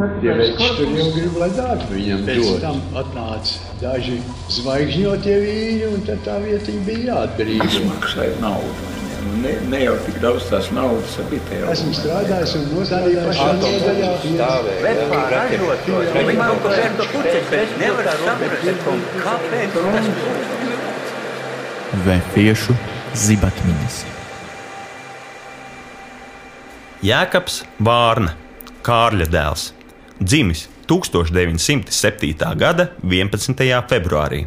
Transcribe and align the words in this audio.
Tie 0.00 0.32
veči 0.32 0.68
tur 0.78 0.92
jau 0.96 1.08
grib, 1.12 1.34
lai 1.36 1.48
darbu 1.56 1.90
viņam 1.92 2.22
Pēc 2.24 2.38
dod. 2.40 2.60
tam 2.62 2.78
atnāca 2.96 3.74
daži 3.82 4.14
zvaigžņotie 4.56 5.34
vīri, 5.42 5.90
un 5.90 6.06
tad 6.06 6.22
tā 6.24 6.38
vieta 6.40 6.72
bija 6.86 7.02
jāatbrīvo. 7.10 7.66
Tas 7.66 7.76
maksāja 7.90 8.38
naudu. 8.40 8.88
Ne, 9.42 9.52
ne 9.72 9.80
jau 9.82 9.96
tik 10.06 10.16
daudz 10.22 10.46
tās 10.48 10.70
naudas 10.72 11.16
bija 11.28 11.44
tajā. 11.50 11.72
Esmu 11.74 11.92
strādājis 11.98 12.54
un 12.56 12.64
nodarbojis 12.70 13.26
pašā 13.28 13.48
nodaļā. 13.58 14.12
Vefā 14.86 15.20
ražotājs, 15.34 16.14
viņi 16.16 16.36
kaut 16.40 16.62
ko 16.64 16.72
vērto 16.74 17.08
puķeļu, 17.12 17.42
bet 17.50 17.74
nevar 17.82 18.08
saprast, 18.24 18.88
kāpēc 19.24 19.76
tas 19.76 20.08
Vēfiešu 22.06 22.78
zibatmiņas. 23.26 24.00
Jēkabs 27.04 27.60
Vārna, 27.84 28.32
Kārļa 28.86 29.26
dēls, 29.32 29.64
dzimis 30.20 30.68
1907. 30.86 32.56
gada 32.56 32.86
11. 33.02 33.54
februārī. 33.88 34.46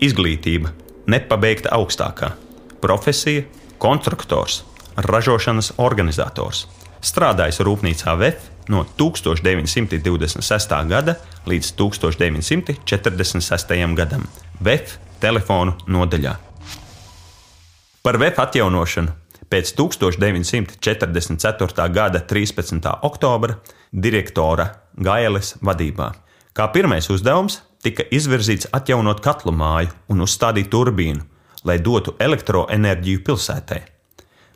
Izglītība 0.00 0.68
nepabeigta 1.06 1.68
augstākā, 1.76 2.30
profesija 2.80 3.42
konstruktors, 3.78 4.64
ražošanas 4.96 5.72
organizators. 5.76 6.66
Strādājis 7.04 7.60
rūpnīcā 7.60 8.16
VF 8.16 8.40
no 8.72 8.86
1926. 8.96 10.88
gada 10.88 11.16
līdz 11.46 11.74
1946. 11.76 13.94
gadam 13.94 14.26
VF 14.60 14.98
telefonu 15.20 15.72
nodaļā. 15.86 16.36
Par 18.04 18.18
VF 18.20 18.38
atjaunošanu 18.40 19.12
pēc 19.52 19.74
1944. 19.76 21.92
gada 21.92 22.20
13. 22.20 22.98
oktobra 23.02 23.54
direktora 23.92 24.83
Gailes 24.96 25.54
vadībā. 25.62 26.12
Kā 26.54 26.68
pirmais 26.70 27.08
uzdevums 27.10 27.60
tika 27.82 28.06
izvirzīts 28.14 28.68
atjaunot 28.72 29.20
katlu 29.24 29.52
māju 29.52 29.90
un 30.12 30.24
uzstādīt 30.24 30.70
turbīnu, 30.72 31.24
lai 31.64 31.78
dotu 31.82 32.14
elektroenerģiju 32.22 33.24
pilsētai. 33.26 33.80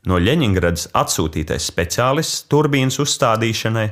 No 0.06 0.20
Ļeņingradas 0.22 0.92
atsūtītais 0.97 1.67
speciālists 1.69 2.47
turbīnas 2.48 3.00
uzstādīšanai 3.03 3.89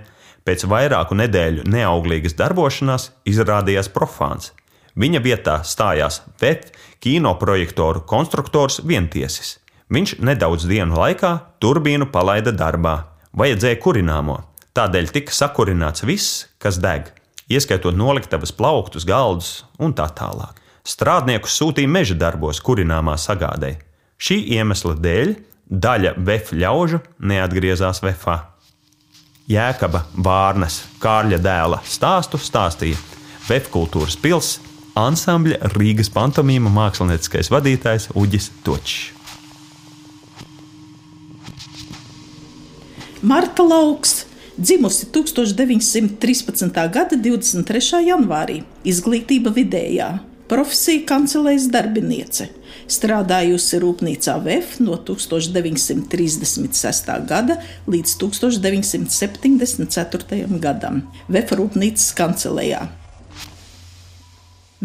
pēc 0.47 0.65
vairāku 0.71 1.19
nedēļu 1.19 1.67
neauglīgas 1.67 2.37
darbošanās 2.39 3.11
izrādījās 3.29 3.91
profāns. 3.93 4.53
Viņa 4.97 5.21
vietā 5.21 5.59
stājās 5.67 6.23
VF 6.41 6.71
kinoprojektoru 7.05 8.07
konstruktors 8.09 8.81
Vientiesis. 8.87 9.59
Viņš 9.93 10.17
nedaudz 10.25 10.65
dienu 10.67 10.97
laikā 10.97 11.33
turbīnu 11.61 12.09
palaida 12.15 12.55
darbā. 12.55 12.97
Vajadzēja 13.37 13.77
kurināmo, 13.83 14.39
tādēļ 14.77 15.11
tika 15.15 15.35
sakurināts 15.35 16.05
viss, 16.07 16.45
kas 16.63 16.79
deg, 16.83 17.11
ieskaitot 17.53 17.97
noliktavas 17.97 18.53
plauktus, 18.55 19.07
galdus 19.09 19.65
un 19.83 19.95
tā 19.97 20.09
tālāk. 20.17 20.61
Strādniekus 20.87 21.57
sūtīja 21.59 21.91
meža 21.91 22.15
darbos, 22.19 22.61
kurināmā 22.63 23.17
sagādēji. 23.19 23.81
Šī 24.17 24.39
iemesla 24.57 24.95
dēļ 25.03 25.35
daļa 25.67 26.15
VF 26.21 26.55
ļaužu 26.55 27.03
neatgriezās 27.27 28.01
VFā. 28.05 28.37
Jēkaba 29.51 30.05
Vārnas 30.15 30.81
Kārļa 31.03 31.39
dēla 31.43 31.83
stāstu 31.87 32.39
stāstīja 32.43 32.99
VF 33.47 33.71
kultūras 33.75 34.17
pilsēta 34.19 34.75
ansambļa 34.97 35.71
Rīgas 35.75 36.09
pantomīma 36.13 36.71
mākslinieckais 36.73 37.51
vadītājs 37.53 38.09
Uģis 38.17 38.49
Točs. 38.65 39.13
Marta 43.27 43.65
Lauks, 43.67 44.23
dzimusi 44.59 45.07
1913. 45.13 46.91
gada 46.93 47.17
23. 47.17 48.07
janvārī, 48.07 48.63
izglītība 48.85 49.51
vidējā, 49.53 50.19
profesija 50.49 51.07
kancelējas 51.09 51.69
darbiniece, 51.73 52.49
strādājusi 52.89 53.79
rūpnīcā 53.83 54.45
VF 54.45 54.81
no 54.81 54.97
1936. 54.97 57.27
gada 57.29 57.57
līdz 57.91 58.17
1974. 58.23 60.61
gadam 60.63 61.03
VF 61.29 61.53
rūpnīcas 61.61 62.15
kancelējā. 62.17 62.89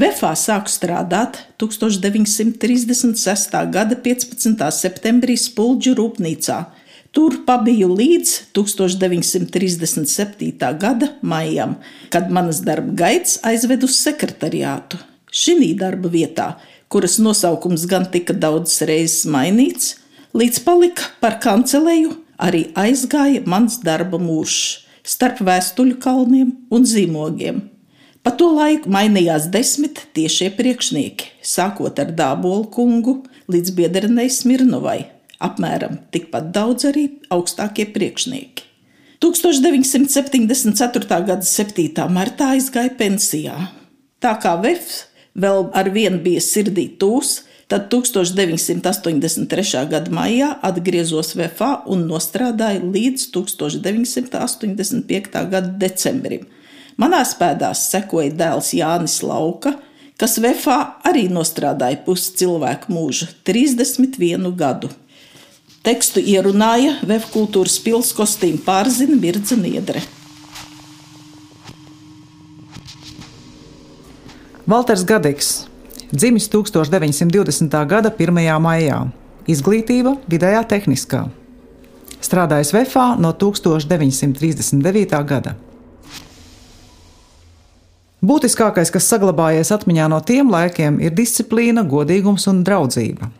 Vefā 0.01 0.31
sāku 0.39 0.69
strādāt 0.71 1.37
1936. 1.59 3.55
gada 3.71 3.95
15. 3.95 4.71
septembrī 4.71 5.35
Spulģu 5.35 5.91
rūpnīcā. 5.99 6.59
Tur 7.11 7.41
pabiju 7.43 7.89
līdz 7.91 8.55
1937. 8.55 10.79
gada 10.79 11.09
maijam, 11.21 11.75
kad 12.09 12.31
manas 12.31 12.61
darba 12.63 12.93
gaitas 12.95 13.35
aizved 13.43 13.83
uz 13.83 13.97
sekretariātu. 13.99 14.95
Šī 15.27 15.75
darba 15.79 16.07
vietā, 16.11 16.55
kuras 16.87 17.19
nosaukums 17.19 17.83
gan 17.91 18.07
tika 18.11 18.31
daudzas 18.31 18.81
reizes 18.87 19.25
mainīts, 19.27 19.99
līdz 20.31 20.63
palika 20.63 21.03
par 21.19 21.35
kanceleju, 21.43 22.15
arī 22.39 22.71
aizgāja 22.79 23.43
mans 23.43 23.83
darba 23.83 24.15
mūžs 24.15 24.87
starp 25.03 25.43
vēstuļu 25.43 25.99
kalniem 25.99 26.55
un 26.71 26.87
zīmogiem. 26.87 27.59
Pa 28.23 28.31
to 28.31 28.55
laiku 28.55 28.87
mainījās 28.93 29.49
desmit 29.51 30.07
tiešie 30.15 30.47
priekšnieki, 30.55 31.25
sākot 31.43 31.99
ar 31.99 32.15
Dābolu 32.15 32.71
kungu 32.71 33.27
līdz 33.51 33.75
Biedrenei 33.75 34.29
Smirnovai. 34.29 35.20
Apmēram 35.41 35.97
tikpat 36.13 36.51
daudz 36.53 36.85
arī 36.91 37.07
augstākie 37.33 37.87
priekšnieki. 37.93 38.67
1974. 39.21 41.21
gada 41.27 41.45
7. 41.45 42.09
martā 42.09 42.55
aizgāja 42.55 42.93
pensijā. 42.97 43.55
Tā 44.21 44.33
kā 44.41 44.55
Vefs 44.61 45.05
vēl 45.37 45.69
ar 45.77 45.89
vienu 45.93 46.17
bija 46.23 46.41
sirdī 46.41 46.87
tūs, 47.01 47.43
tad 47.71 47.87
1983. 47.93 49.85
gada 49.91 50.11
maijā 50.11 50.49
atgriezos 50.65 51.35
Vefā 51.39 51.71
un 51.89 52.07
nostrādāju 52.09 52.91
līdz 52.91 53.29
1985. 53.33 55.45
gada 55.53 55.69
decembrim. 55.85 56.43
Manās 56.99 57.31
pēdās 57.39 57.85
sekoja 57.93 58.31
dēls 58.35 58.73
Jānis 58.75 59.21
Lauka, 59.23 59.71
kas 60.19 60.35
Vefā 60.43 60.79
arī 61.07 61.29
nostrādāja 61.31 62.03
pusi 62.05 62.35
cilvēku 62.41 62.91
mūžu- 62.91 63.25
31 63.47 64.51
gadu. 64.57 64.89
Tekstu 65.81 66.21
ierunāja 66.21 66.99
Vēja 67.09 67.25
kultūras 67.33 67.79
pilsētas 67.81 68.13
kostīm 68.13 68.59
pārzina 68.61 69.15
Mirza 69.17 69.55
Niedre. 69.57 70.03
Valters 74.69 75.01
Gadiks, 75.09 75.49
dzimis 76.13 76.45
1920. 76.53 77.79
gada 77.89 78.13
1. 78.13 78.45
maijā, 78.61 79.01
izglītība 79.49 80.19
vidējā 80.29 80.61
tehniskā. 80.69 81.25
Strādājis 82.21 82.75
Vēfā 82.77 83.07
no 83.17 83.33
1939. 83.33 85.25
gada. 85.25 85.57
Būtiskākais, 88.21 88.93
kas 88.93 89.09
saglabājies 89.09 89.73
atmiņā 89.73 90.13
no 90.13 90.21
tiem 90.21 90.53
laikiem, 90.53 91.01
ir 91.01 91.17
disciplīna, 91.17 91.81
godīgums 91.89 92.45
un 92.53 92.61
draudzība. 92.61 93.33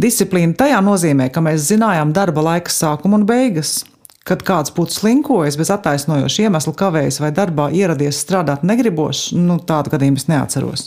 Disciplīna 0.00 0.56
tajā 0.58 0.80
nozīmē, 0.84 1.28
ka 1.32 1.42
mēs 1.44 1.68
zinājām 1.70 2.14
darba 2.16 2.44
laika 2.52 2.72
sākumu 2.72 3.20
un 3.20 3.26
beigas. 3.28 3.82
Kad 4.22 4.44
kāds 4.46 4.70
būtu 4.74 4.94
slinkojis, 4.94 5.58
bez 5.58 5.70
attaisnojoša 5.74 6.44
iemesla 6.46 6.72
kavējis 6.78 7.18
vai 7.24 7.32
darbā 7.34 7.72
ieradies 7.74 8.20
strādāt 8.22 8.62
negribošs, 8.62 9.32
nu, 9.34 9.58
tādu 9.58 9.90
gadījumu 9.94 10.20
es 10.20 10.28
neatceros. 10.30 10.84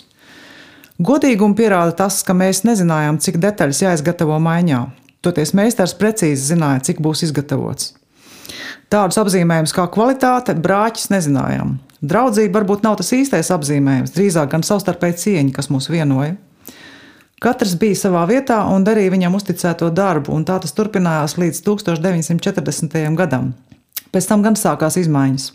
Godīgumu 1.03 1.58
pierāda 1.59 1.91
tas, 2.06 2.22
ka 2.24 2.31
mēs 2.31 2.64
nezinājām, 2.64 3.19
cik 3.19 3.41
detaļas 3.44 3.81
jāizgatavo 3.84 4.40
maiņā. 4.40 4.85
Toties 5.25 5.52
meistars 5.58 5.96
precīzi 6.00 6.53
zināja, 6.53 6.85
cik 6.88 7.02
būs 7.03 7.25
izgatavots. 7.28 7.91
Tādus 8.94 9.18
apzīmējumus 9.19 9.74
kā 9.75 9.90
kvalitāte, 9.91 10.55
brāķis 10.55 11.09
nezinājām. 11.11 11.76
Draudzība 12.05 12.61
varbūt 12.61 12.85
nav 12.85 12.99
tas 13.02 13.11
īstais 13.17 13.49
apzīmējums, 13.52 14.14
drīzāk 14.16 14.52
gan 14.53 14.64
savstarpēji 14.64 15.17
cieņa, 15.23 15.53
kas 15.58 15.72
mūs 15.73 15.90
vienoja. 15.91 16.35
Katrs 17.43 17.76
bija 17.79 17.97
savā 17.99 18.23
vietā 18.29 18.61
un 18.72 18.85
darīja 18.87 19.11
viņam 19.11 19.35
uzticēto 19.35 19.90
darbu, 19.91 20.32
un 20.34 20.46
tā 20.47 20.55
tas 20.64 20.72
turpinājās 20.76 21.35
līdz 21.41 21.61
1940. 21.67 23.16
gadam. 23.20 23.52
Pēc 24.16 24.29
tam 24.29 24.46
gan 24.46 24.55
sākās 24.55 24.96
izmaiņas. 25.02 25.49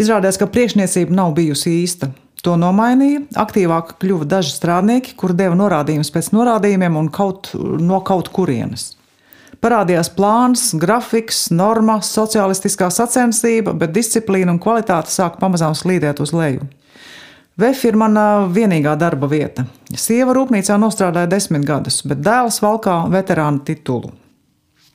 Izrādījās, 0.00 0.38
ka 0.38 0.46
priekšniecība 0.46 1.16
nav 1.16 1.34
bijusi 1.36 1.74
īsta. 1.82 2.12
To 2.46 2.54
nomainīja, 2.56 3.26
aktīvāk 3.36 3.98
kļuva 4.00 4.24
daži 4.30 4.54
strādnieki, 4.54 5.12
kuri 5.18 5.36
deva 5.42 5.58
norādījumus 5.58 6.12
pēc 6.14 6.30
norādījumiem 6.32 6.96
un 6.96 7.10
kaut, 7.12 7.50
no 7.58 8.00
kaut 8.06 8.30
kurienes. 8.32 8.94
Parādījās 9.60 10.08
plāns, 10.16 10.70
grafiks, 10.80 11.50
norma, 11.52 11.98
sociālistiskā 12.00 12.88
sacensība, 12.94 13.74
bet 13.76 13.92
disciplīna 13.92 14.54
un 14.54 14.62
kvalitāte 14.62 15.12
sāka 15.12 15.36
pamazām 15.42 15.76
slīdēt 15.76 16.22
uz 16.24 16.32
leju. 16.32 16.64
VF 17.60 17.90
ir 17.90 17.96
mana 18.00 18.46
vienīgā 18.48 18.94
darba 18.96 19.28
vieta. 19.28 19.66
Sieva 19.92 20.32
rūpnīcā 20.36 20.78
nostrādāja 20.80 21.28
desmit 21.28 21.66
gadus, 21.68 22.00
bet 22.08 22.22
dēls 22.24 22.60
valkā 22.64 23.02
veterāna 23.12 23.60
titulu. 23.66 24.14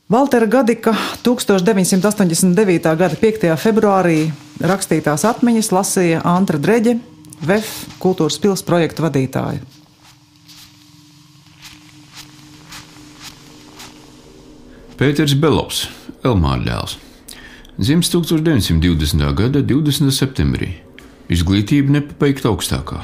Valtera 0.09 0.45
Gadika 0.45 0.94
1989. 1.25 2.91
gada 2.97 3.15
5. 3.17 3.45
februārī 3.57 4.19
Rakstītās 4.62 5.25
atmiņas 5.25 5.71
lasīja 5.73 6.19
Antra 6.29 6.59
Dreģe, 6.62 7.00
VF 7.41 7.97
kultūras 8.01 8.38
pils 8.41 8.62
projekta 8.65 9.07
vadītāja. 9.07 9.62
Pēters 14.95 15.35
Belovs, 15.35 15.88
Elmāra 16.23 16.63
dēls. 16.69 16.97
Dzimis 17.75 18.13
1920. 18.13 19.33
gada 19.35 19.59
20. 19.59 20.13
septembrī. 20.13 20.84
Izglītība 21.31 21.98
nepabeigta 21.98 22.51
augstākā. 22.51 23.01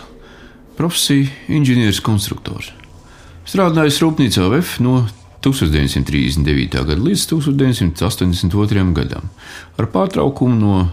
Profesija- 0.78 1.30
inženieris 1.58 2.02
konstruktors. 2.02 2.72
Strādājis 3.46 4.02
Rūpnīcā 4.02 4.48
VF 4.50 4.80
no 4.80 5.08
1939. 5.42 6.86
gada 6.86 7.02
līdz 7.02 7.26
1982. 7.28 8.94
gadam, 8.94 9.30
ar 9.78 9.86
pārtraukumu 9.86 10.60
no 10.60 10.92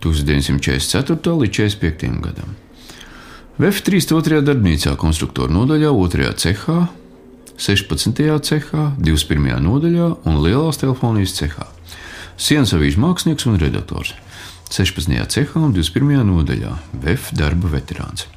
1944. 0.00 1.34
līdz 1.36 1.50
1945. 1.50 2.20
gadam. 2.22 2.56
VF 3.58 3.82
32. 3.82 4.40
darbnīcā 4.40 4.96
konstruktoru 4.96 5.52
nodaļā 5.52 5.90
2. 5.90 6.32
cehā 6.34 6.88
16. 7.60 8.40
cehā, 8.40 8.84
21. 8.96 9.58
nodaļā 9.60 10.06
un 10.24 10.38
lielās 10.40 10.80
telefonijas 10.80 11.34
cehā. 11.36 11.66
Sienas 12.40 12.72
avīžu 12.72 13.02
mākslinieks 13.02 13.44
un 13.50 13.58
redaktors. 13.60 14.14
16. 14.70 15.10
cehā 15.34 15.58
un 15.58 15.72
21. 15.74 16.20
nodaļā 16.28 16.76
VF 17.02 17.32
darba 17.34 17.72
veterāns. 17.72 18.28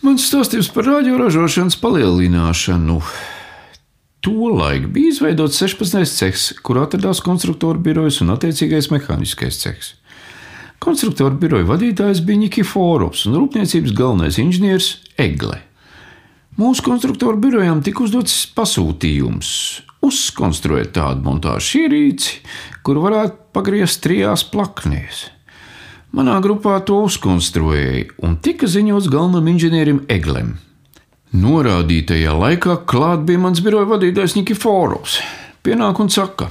Mans 0.00 0.24
stāstījums 0.30 0.70
par 0.72 0.86
radioražošanas 0.88 1.76
palielināšanu. 1.82 2.96
Tolaik 4.24 4.86
bija 4.94 5.12
izveidots 5.12 5.60
16. 5.60 6.08
cehs, 6.08 6.46
kur 6.64 6.80
atradās 6.80 7.20
konstruktoru 7.24 7.82
birojas 7.84 8.22
un 8.24 8.32
attiecīgais 8.32 8.88
mehāniskais 8.94 9.60
cehs. 9.60 9.92
Konstruktoru 10.80 11.36
biroja 11.36 11.68
vadītājs 11.68 12.24
bija 12.24 12.40
Nikiforovs 12.46 13.26
un 13.28 13.36
rūpniecības 13.42 13.92
galvenais 13.96 14.40
inženieris 14.40 14.94
Egle. 15.20 15.60
Mūsu 16.56 16.84
konstruktoru 16.88 17.36
birojām 17.44 17.84
tika 17.84 18.06
uzdots 18.08 18.40
pasūtījums 18.56 19.52
uzkonstruēt 20.04 20.94
tādu 20.96 21.24
montāžu 21.26 21.84
ierīci, 21.84 22.40
kuru 22.86 23.04
varētu 23.08 23.52
pagriezt 23.54 24.02
trijās 24.04 24.44
plaknēs. 24.48 25.28
Manā 26.16 26.40
grupā 26.42 26.80
to 26.82 27.04
uzkonstruēja 27.06 28.16
un 28.26 28.34
tika 28.42 28.66
ziņots 28.66 29.10
galvenam 29.12 29.46
inženierim 29.52 30.02
Eglem. 30.10 30.56
Norādītajā 31.30 32.32
laikā 32.34 32.80
klāt 32.90 33.22
bija 33.28 33.38
mans 33.38 33.60
biroja 33.62 33.86
vadītājs 33.92 34.34
Nikiforovs. 34.34 35.20
Pienāk 35.62 36.00
un 36.02 36.10
saka: 36.10 36.48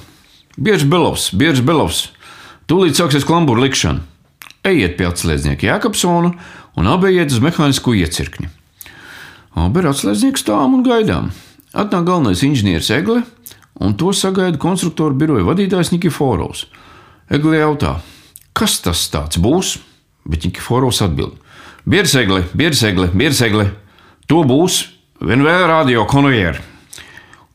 Bieži 0.56 0.88
Belovs, 0.88 1.34
Bieži 1.36 1.66
Belovs, 1.68 2.06
tūlīt 2.72 2.96
sāksies 2.96 3.28
klamburu 3.28 3.66
likšana. 3.66 4.06
Ejiet 4.64 4.96
pie 4.96 5.10
atslēdznieka 5.10 5.68
Jēkabsona 5.68 6.32
un 6.80 6.88
abejiet 6.88 7.32
uz 7.36 7.44
mehānisko 7.44 7.96
iecirkņu. 8.00 8.48
Abi 9.60 9.82
ir 9.82 9.90
atslēdznieks 9.92 10.46
tām 10.48 10.78
un 10.78 10.86
gaidām. 10.88 11.32
Atnāk 11.76 12.08
galvenais 12.08 12.42
inženieris 12.46 12.90
Egle, 12.96 13.24
un 13.80 13.96
to 13.98 14.12
sagaida 14.16 14.60
konstruktoru 14.60 15.16
biroja 15.16 15.48
vadītājs 15.48 15.94
Nikiforovs. 15.94 16.66
Egle 17.32 17.62
jautā, 17.62 18.00
kas 18.54 18.80
tas 18.84 19.10
būs, 19.40 19.78
bet 20.28 20.46
Nikiforovs 20.46 21.02
atbild: 21.06 21.38
Biersegle, 21.86 22.44
biersegle, 22.54 23.10
biersegle, 23.14 23.70
to 24.28 24.44
būs 24.44 24.84
vien 25.22 25.44
vēl 25.44 25.68
radio 25.68 26.06
konvejeri, 26.10 26.60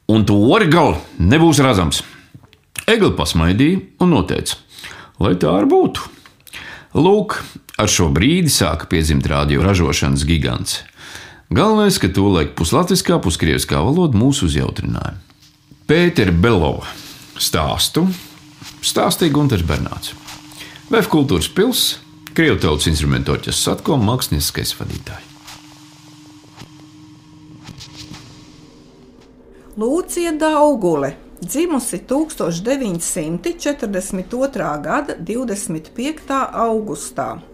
un 0.08 0.24
to 0.24 0.36
otru 0.36 0.70
galu 0.70 0.96
nebūs 1.18 1.62
redzams. 1.64 2.02
Egle 2.86 3.14
pasmaidīja 3.16 3.80
un 4.04 4.10
noteica, 4.12 4.58
lai 5.18 5.36
tā 5.40 5.52
arī 5.56 5.70
būtu. 5.70 6.10
Lūk, 6.94 7.38
ar 7.80 7.90
šo 7.90 8.10
brīdi 8.14 8.52
sāka 8.52 8.86
piedzimt 8.90 9.26
radio 9.26 9.64
ražošanas 9.64 10.26
gigants. 10.28 10.82
Galvenais, 11.54 11.96
ka 12.00 12.08
tolaik 12.12 12.54
puslatviskā, 12.58 13.18
puskrieviskā 13.22 13.80
valoda 13.82 14.18
mūs 14.18 14.42
uzjautrināja. 14.46 15.16
Pētera 15.84 16.32
Belova 16.32 16.88
stāstu 17.36 18.08
stāstīja 18.80 19.28
Gunārs 19.36 19.60
Bernāts. 19.68 20.14
Vēf 20.88 21.12
kultūras 21.12 21.44
pils, 21.52 22.00
Krievijas 22.32 22.62
tautas 22.62 22.86
instrumentu 22.88 23.34
orķestras 23.34 23.66
satkom 23.68 24.00
mākslinieckais 24.08 24.72
vadītājs. 24.78 25.26
Lūcija 29.76 30.32
Daugule, 30.40 31.20
dzimusi 31.44 32.00
1942. 32.08 34.72
gada 34.88 35.12
25. 35.20 36.32
augustā. 36.64 37.44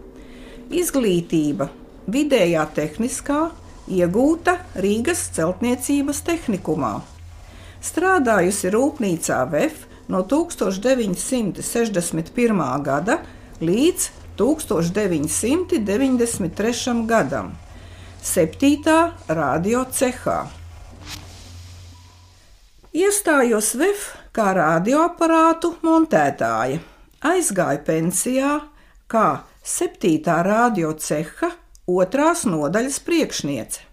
Izglītība 0.70 1.66
vidējā 2.06 2.62
tehniskā, 2.78 3.50
iegūta 3.90 4.62
Rīgas 4.78 5.34
celtniecības 5.34 6.22
tehnikumā. 6.30 7.09
Strādājusi 7.80 8.68
rūpnīcā 8.74 9.38
VF 9.48 9.86
no 10.12 10.18
1961. 10.28 12.60
gada 12.84 13.24
līdz 13.64 14.08
1993. 14.36 15.80
gadam, 17.08 17.56
7. 18.20 19.16
radio 19.28 19.84
cehā. 19.88 20.52
Iestājos 22.92 23.72
VF 23.80 24.12
kā 24.36 24.52
radioaparātu 24.60 25.80
montētāja, 25.80 26.84
aizgāju 27.32 27.80
pensijā 27.86 28.60
kā 29.08 29.48
7. 29.64 30.20
radio 30.44 30.92
ceha 31.00 31.48
otrās 31.88 32.44
nodaļas 32.44 33.00
priekšniece. 33.08 33.89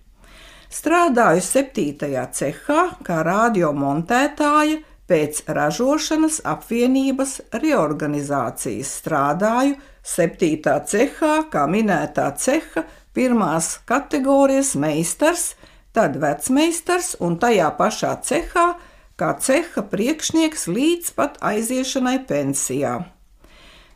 Strādāju 0.67 1.39
7. 1.45 2.09
cehā 2.35 2.81
kā 3.07 3.17
radiomontētāja 3.23 4.81
pēc 5.07 5.45
ražošanas 5.47 6.41
apvienības 6.43 7.37
reorganizācijas. 7.55 8.91
Strādāju 8.99 9.77
7. 10.03 10.73
cehā 10.91 11.31
kā 11.53 11.63
minētā 11.71 12.27
ceha 12.35 12.83
pirmās 13.15 13.77
kategorijas 13.87 14.73
meistars, 14.75 15.53
tad 15.95 16.19
vecmeistars 16.19 17.15
un 17.23 17.39
tajā 17.39 17.71
pašā 17.79 18.17
cehā 18.27 18.67
kā 19.17 19.31
ceha 19.39 19.85
priekšnieks 19.87 20.67
līdz 20.67 21.15
pat 21.15 21.39
aiziešanai 21.47 22.19
pensijā. 22.27 22.97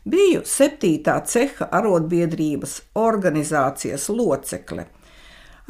Biju 0.08 0.40
7. 0.48 1.20
ceha 1.28 1.68
arotbiedrības 1.68 2.80
organizācijas 2.96 4.08
locekle. 4.08 4.88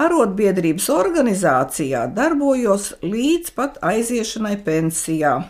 Arotbiedrības 0.01 0.87
organizācijā 0.89 2.07
darbojos 2.17 2.95
līdz 3.05 3.51
pat 3.57 3.75
aiziešanai 3.85 4.57
pensijā. 4.65 5.45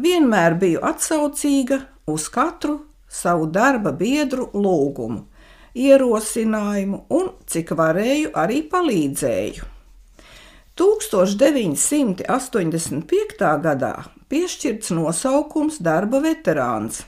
Vienmēr 0.00 0.56
biju 0.56 0.80
atsaucīga 0.88 1.76
uz 2.08 2.28
katru 2.32 2.86
savu 3.08 3.46
darba 3.52 3.92
biedru 3.92 4.48
lūgumu, 4.54 5.26
ierosinājumu 5.76 7.04
un, 7.12 7.28
cik 7.44 7.70
varēju, 7.76 8.30
arī 8.32 8.62
palīdzēju. 8.72 9.64
1985. 10.78 12.24
gadā 13.68 13.94
piešķirts 14.30 14.90
nosaukums 14.94 15.78
darba 15.82 16.20
veterāns. 16.24 17.02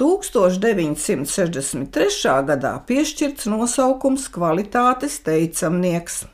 1963. 0.00 2.32
gadā 2.48 2.72
piešķirts 2.88 3.44
nosaukums 3.52 4.24
kvalitātes 4.32 5.20
teicamnieks. 5.26 6.24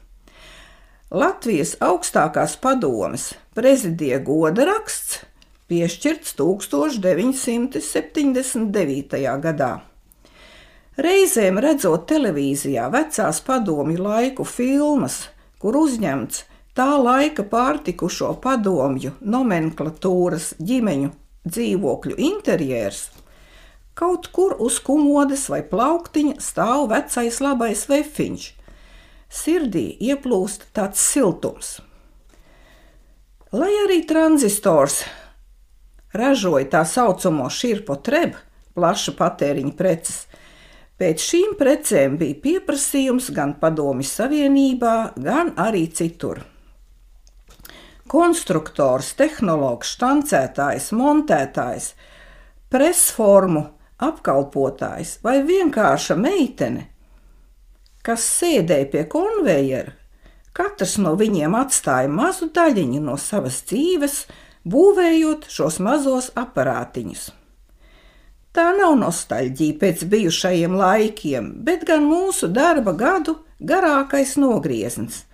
Latvijas 1.11 1.75
augstākās 1.83 2.55
padomes 2.63 3.35
prezidija 3.59 4.23
goda 4.23 4.63
raksts 4.69 5.25
piešķirts 5.69 6.37
1979. 6.39 9.19
gadā. 9.43 9.81
Reizēm 10.99 11.59
redzot 11.63 12.09
televīzijā 12.11 12.91
vecās 12.95 13.41
padomju 13.47 14.03
laiku 14.03 14.45
filmas, 14.47 15.29
kur 15.59 15.77
uzņemts 15.79 16.45
tā 16.79 16.99
laika 17.03 17.43
pārtikušo 17.43 18.41
padomju 18.43 19.11
nomenklatūras 19.23 20.55
ģimeņu 20.63 21.11
dzīvokļu 21.49 22.15
interjers, 22.31 23.09
Kaut 23.99 24.29
kur 24.31 24.55
uz 24.63 24.77
komodes 24.79 25.49
vai 25.51 25.65
plauktiņa 25.67 26.37
stāv 26.39 26.85
vecais 26.93 27.41
labais 27.43 27.81
vefiņš. 27.91 28.45
Sirdī 29.29 29.89
ieplūst 30.07 30.69
tāds 30.77 31.03
siltums. 31.03 31.79
Lai 33.51 33.73
arī 33.83 34.05
tranzistors 34.07 35.01
ražoja 36.15 36.69
tā 36.77 36.85
saucamo 36.87 37.49
šurpo 37.51 37.97
trebu, 38.05 38.39
plaša 38.79 39.15
patēriņa 39.19 39.75
preces, 39.77 40.21
pēc 41.01 41.25
šīm 41.25 41.57
precēm 41.59 42.15
bija 42.21 42.37
pieprasījums 42.45 43.33
gan 43.35 43.57
Padomju 43.59 44.07
Savienībā, 44.07 44.95
gan 45.19 45.51
arī 45.59 45.89
citur. 45.91 46.45
Konstruktors, 48.09 49.11
tehnologs, 49.19 49.91
štancētājs, 49.97 50.93
montētājs 50.97 51.91
presformu 52.73 53.65
apkalpotājs 53.99 55.19
vai 55.25 55.41
vienkārša 55.47 56.17
meitene, 56.19 56.89
kas 58.07 58.25
sēdēja 58.39 58.91
pie 58.93 59.07
konvejera, 59.11 59.95
katrs 60.57 60.97
no 61.03 61.15
viņiem 61.19 61.57
atstāja 61.59 62.11
mazu 62.11 62.51
daļiņu 62.55 63.03
no 63.05 63.17
savas 63.21 63.61
dzīves, 63.69 64.23
būvējot 64.69 65.49
šos 65.51 65.79
mazos 65.83 66.31
aparātiņus. 66.39 67.29
Tā 68.55 68.71
nav 68.75 68.97
nostalģija 68.99 69.77
pēc 69.79 70.05
bijušajiem 70.11 70.75
laikiem, 70.79 71.51
bet 71.67 71.85
gan 71.87 72.07
mūsu 72.09 72.49
darba 72.51 72.95
gadu 72.97 73.37
garākais 73.61 74.35
nogrieznis. 74.41 75.25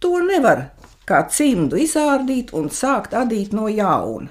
To 0.00 0.20
nevar 0.24 0.70
kā 1.08 1.24
cimdu 1.32 1.78
izārdīt 1.80 2.52
un 2.56 2.70
sākt 2.72 3.14
adīt 3.18 3.54
no 3.56 3.68
jauna. 3.68 4.30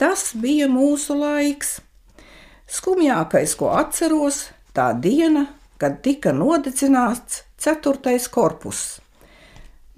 Tas 0.00 0.30
bija 0.32 0.68
mūsu 0.70 1.16
laiks. 1.18 1.80
Skumjākais, 2.70 3.56
ko 3.58 3.72
atceros, 3.74 4.44
tā 4.76 4.92
diena, 4.94 5.48
kad 5.80 5.98
tika 6.04 6.30
nodedzināts 6.30 7.42
ceturtais 7.58 8.28
korpus. 8.30 9.00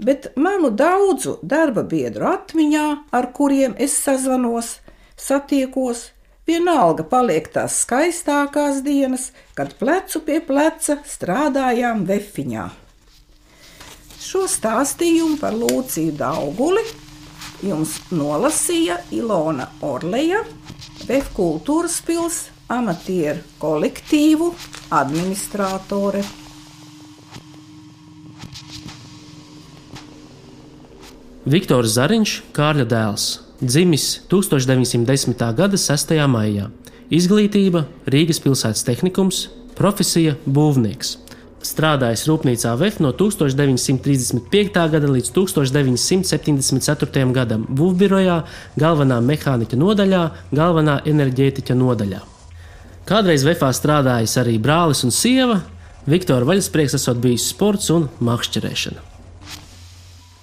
Bet 0.02 0.30
manu 0.40 0.70
daudzu 0.72 1.36
darba 1.42 1.84
biedru 1.86 2.30
atmiņā, 2.32 2.86
ar 3.12 3.28
kuriem 3.36 3.76
es 3.78 3.94
sazvanos, 4.00 4.78
satiekos, 5.20 6.08
vienalga 6.48 7.04
paliek 7.06 7.50
tās 7.52 7.82
skaistākās 7.84 8.80
dienas, 8.86 9.30
kad 9.54 9.76
plecu 9.78 10.24
pie 10.24 10.40
pleca 10.40 10.96
strādājām 11.06 12.06
vefiņā. 12.08 12.66
Šo 14.22 14.46
stāstījumu 14.48 15.36
par 15.42 15.54
Lūciju 15.58 16.16
Dauguli 16.16 16.82
jums 17.62 17.98
nolasīja 18.10 19.02
Ilona 19.14 19.68
Orleja, 19.84 20.40
Vefkultūras 21.06 22.00
pils 22.06 22.40
amatieru 22.68 23.40
kolektīvu 23.62 24.52
administratore. 24.92 26.22
Viktors 31.42 31.96
Zariņš, 31.96 32.36
Kārļa 32.54 32.84
dēls, 32.86 33.24
dzimis 33.58 34.20
1910. 34.30 35.42
gada 35.58 35.80
6. 35.80 36.14
maijā. 36.30 36.68
Izglītība 37.12 37.82
Rīgas 38.06 38.38
pilsētas 38.44 38.86
tehnikums, 38.86 39.48
profesija 39.74 40.36
būvnieks. 40.46 41.18
Strādājis 41.62 42.24
rūpnīcā 42.26 42.72
VF 42.78 43.02
no 43.02 43.12
1935. 43.14 44.86
gada 44.94 45.10
līdz 45.10 45.30
1974. 45.34 47.32
gadam, 47.34 47.66
būvbirojā, 47.70 48.42
galvenā 48.78 49.20
mehāniķa 49.22 49.76
nodaļā, 49.78 50.22
galvenā 50.54 51.00
enerģētiķa 51.10 51.74
nodaļā. 51.78 52.31
Kādreiz 53.12 53.42
VF 53.44 53.66
strādājis 53.76 54.38
arī 54.40 54.54
brālis 54.56 55.02
un 55.04 55.10
sieva. 55.12 55.58
Viktora 56.08 56.46
vaļasprieks 56.48 56.94
esot 56.96 57.18
bijis 57.20 57.44
sports 57.52 57.90
un 57.92 58.06
makšķerēšana. 58.24 59.02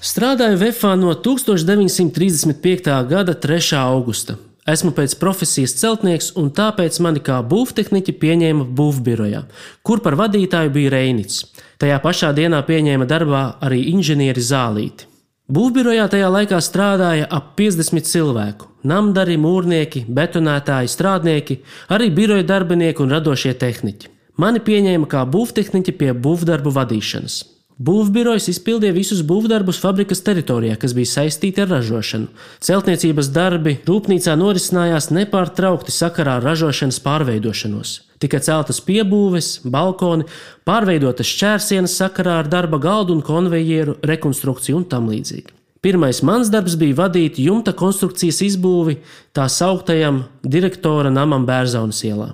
Strādāju 0.06 0.60
VF 0.62 0.92
no 1.02 1.16
1935. 1.18 2.94
gada 3.10 3.34
3. 3.34 3.74
augusta. 3.80 4.38
Esmu 4.70 4.94
pēc 4.94 5.18
profesijas 5.18 5.74
celtnieks, 5.82 6.30
un 6.38 6.54
tāpēc 6.54 7.02
mani 7.02 7.26
kā 7.26 7.40
būvtehniķi 7.42 8.14
pieņēma 8.22 8.70
būvbirojā, 8.78 9.48
kur 9.82 10.06
par 10.06 10.20
vadītāju 10.22 10.70
bija 10.78 10.94
Reinits. 10.94 11.48
Tajā 11.82 11.98
pašā 12.06 12.36
dienā 12.38 12.62
pieņēma 12.70 13.10
darbā 13.10 13.44
arī 13.66 13.88
inženieri 13.96 14.46
Zālīti. 14.46 15.09
Būvbirojā 15.50 16.04
tajā 16.14 16.28
laikā 16.30 16.60
strādāja 16.62 17.26
ap 17.34 17.56
50 17.58 18.06
cilvēku- 18.06 18.68
namdari, 18.92 19.34
mūrnieki, 19.34 20.04
betonētāji, 20.06 20.92
strādnieki, 20.94 21.58
arī 21.90 22.12
biroja 22.14 22.44
darbinieki 22.46 23.02
un 23.02 23.10
radošie 23.10 23.56
tehniķi. 23.58 24.08
Mani 24.38 24.60
pieņēma 24.60 25.08
kā 25.10 25.26
būvtehniķi 25.26 25.98
pie 25.98 26.14
būvdarbu 26.14 26.70
vadīšanas. 26.70 27.59
Būvbirojs 27.80 28.50
izpildīja 28.52 28.92
visus 28.92 29.22
būvdarbus 29.24 29.78
fabrikas 29.80 30.20
teritorijā, 30.26 30.76
kas 30.76 30.92
bija 30.98 31.08
saistīti 31.14 31.62
ar 31.64 31.70
ražošanu. 31.72 32.28
Celtniecības 32.60 33.30
darbi 33.32 33.78
rūpnīcā 33.88 34.34
norisinājās 34.36 35.08
nepārtraukti 35.16 35.94
sakarā 35.96 36.34
ar 36.42 36.44
ražošanas 36.50 37.00
pārveidošanos. 37.06 37.94
Tika 38.20 38.42
celtas 38.44 38.82
piebūves, 38.84 39.62
balkoni, 39.64 40.28
pārveidotas 40.68 41.32
šķērsienas 41.32 41.96
sakarā 42.02 42.42
ar 42.42 42.52
darba 42.52 42.82
galdu 42.84 43.16
un 43.16 43.24
konvejeru 43.24 43.96
rekonstrukciju 44.04 44.82
un 44.82 44.86
tam 44.92 45.08
līdzīgi. 45.08 45.56
Pirmais 45.80 46.20
mans 46.28 46.52
darbs 46.52 46.76
bija 46.76 46.98
vadīt 47.06 47.40
jumta 47.40 47.72
konstrukcijas 47.72 48.42
izbūvi 48.44 48.98
tā 49.32 49.48
sauktajam 49.48 50.26
direktora 50.44 51.08
namam 51.16 51.48
Bērzaunas 51.48 52.04
ielā. 52.04 52.34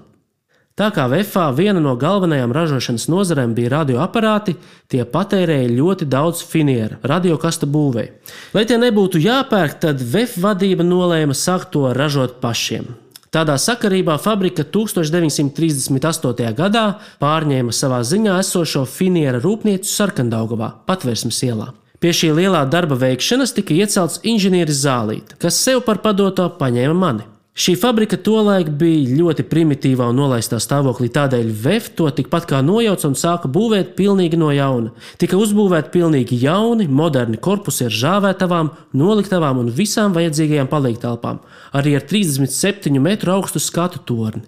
Tā 0.75 0.89
kā 0.91 1.05
VFā 1.08 1.46
viena 1.55 1.79
no 1.79 1.94
galvenajām 1.96 2.51
ražošanas 2.51 3.05
nozarēm 3.08 3.53
bija 3.55 3.70
radioaparāti, 3.77 4.58
tie 4.91 5.05
patērēja 5.08 5.70
ļoti 5.72 6.03
daudz 6.12 6.41
finieru 6.44 6.98
radiokasta 7.00 7.63
būvē. 7.63 8.03
Lai 8.51 8.63
tie 8.67 8.75
nebūtu 8.82 9.22
jāpērk, 9.24 9.77
tad 9.86 10.03
VF 10.03 10.36
vadība 10.44 10.84
nolēma 10.84 11.32
sākt 11.32 11.72
to 11.72 11.88
ražot 11.96 12.41
pašiem. 12.41 12.89
Tādā 13.32 13.55
sakarībā 13.60 14.17
fabrika 14.20 14.65
1938. 14.67 16.51
gadā 16.60 16.84
pārņēma 17.24 17.72
savā 17.72 18.01
ziņā 18.03 18.36
esošo 18.44 18.84
finiera 18.88 19.39
rūpnīcu 19.44 19.88
Sarkandaugavā, 19.88 20.70
patvērsmes 20.91 21.39
ielā. 21.48 21.70
Pie 22.03 22.12
šī 22.12 22.34
lielā 22.36 22.65
darba 22.67 23.00
veikšanas 23.00 23.55
tika 23.55 23.75
iecelts 23.79 24.20
inženieris 24.27 24.84
Zālīte, 24.84 25.39
kas 25.39 25.55
sev 25.55 25.86
par 25.88 26.03
padoto 26.03 26.50
paņēma 26.60 27.00
mani. 27.00 27.27
Šī 27.56 27.78
fabrika 27.80 28.18
tolaik 28.20 28.68
bija 28.76 29.14
ļoti 29.16 29.46
primitīvā 29.48 30.10
un 30.12 30.18
nolaistā 30.20 30.58
stāvoklī, 30.60 31.08
tādēļ 31.16 31.54
VF 31.56 31.94
to 31.96 32.10
tikpat 32.18 32.50
kā 32.50 32.60
nojauca 32.60 33.08
un 33.08 33.16
sāka 33.16 33.48
būvēt 33.48 33.94
pilnīgi 33.96 34.36
no 34.36 34.50
jauna. 34.52 34.92
Tika 35.16 35.40
uzbūvēti 35.40 35.94
pilnīgi 35.94 36.42
jauni, 36.42 36.90
moderni 36.92 37.40
korpusi 37.40 37.88
ar 37.88 37.96
žāvētavām, 37.96 38.74
noliktavām 39.00 39.64
un 39.64 39.72
visām 39.72 40.12
vajadzīgajām 40.18 40.68
palīgtelpām, 40.68 41.40
arī 41.80 41.96
ar 41.96 42.04
37 42.12 43.00
metru 43.00 43.38
augstu 43.38 43.64
skatu 43.64 44.04
torni. 44.04 44.44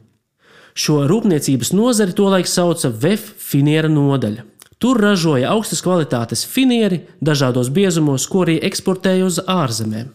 Šo 0.75 1.05
rūpniecības 1.07 1.71
nozari 1.79 2.11
tolaik 2.11 2.51
sauca 2.51 2.91
VF 2.91 3.31
finiera 3.39 3.87
nodaļa. 3.87 4.43
Tur 4.83 4.99
ražoja 4.99 5.55
augstas 5.55 5.79
kvalitātes 5.81 6.43
finieri 6.43 7.05
dažādos 7.23 7.71
biezumos, 7.71 8.27
ko 8.27 8.43
arī 8.43 8.59
eksportēja 8.67 9.31
uz 9.31 9.39
ārzemēm. 9.47 10.11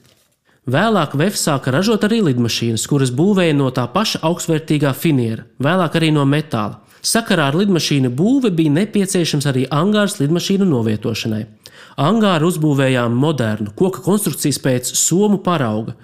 Vēlāk 0.63 1.17
VF 1.19 1.35
sāka 1.35 1.73
ražot 1.75 2.05
arī 2.07 2.21
lidmašīnas, 2.23 2.85
kuras 2.87 3.11
būvēja 3.11 3.55
no 3.59 3.73
tā 3.75 3.83
paša 3.91 4.21
augstvērtīgā 4.29 4.93
finiera, 4.95 5.43
vēlāk 5.59 5.97
arī 5.99 6.13
no 6.15 6.23
metāla. 6.23 6.79
Sakarā 7.03 7.49
ar 7.51 7.57
lidmašīnu 7.59 8.13
būvi 8.15 8.53
bija 8.55 8.71
nepieciešams 8.77 9.49
arī 9.51 9.65
angārs 9.75 10.21
lidmašīnu 10.21 10.69
novietošanai. 10.71 11.41
Angāru 11.99 12.53
uzbūvējām 12.53 13.11
modernu, 13.11 13.75
koka 13.75 14.05
konstrukcijas 14.07 14.63
pēc 14.63 14.93
somu 14.95 15.41
parauga. 15.43 15.97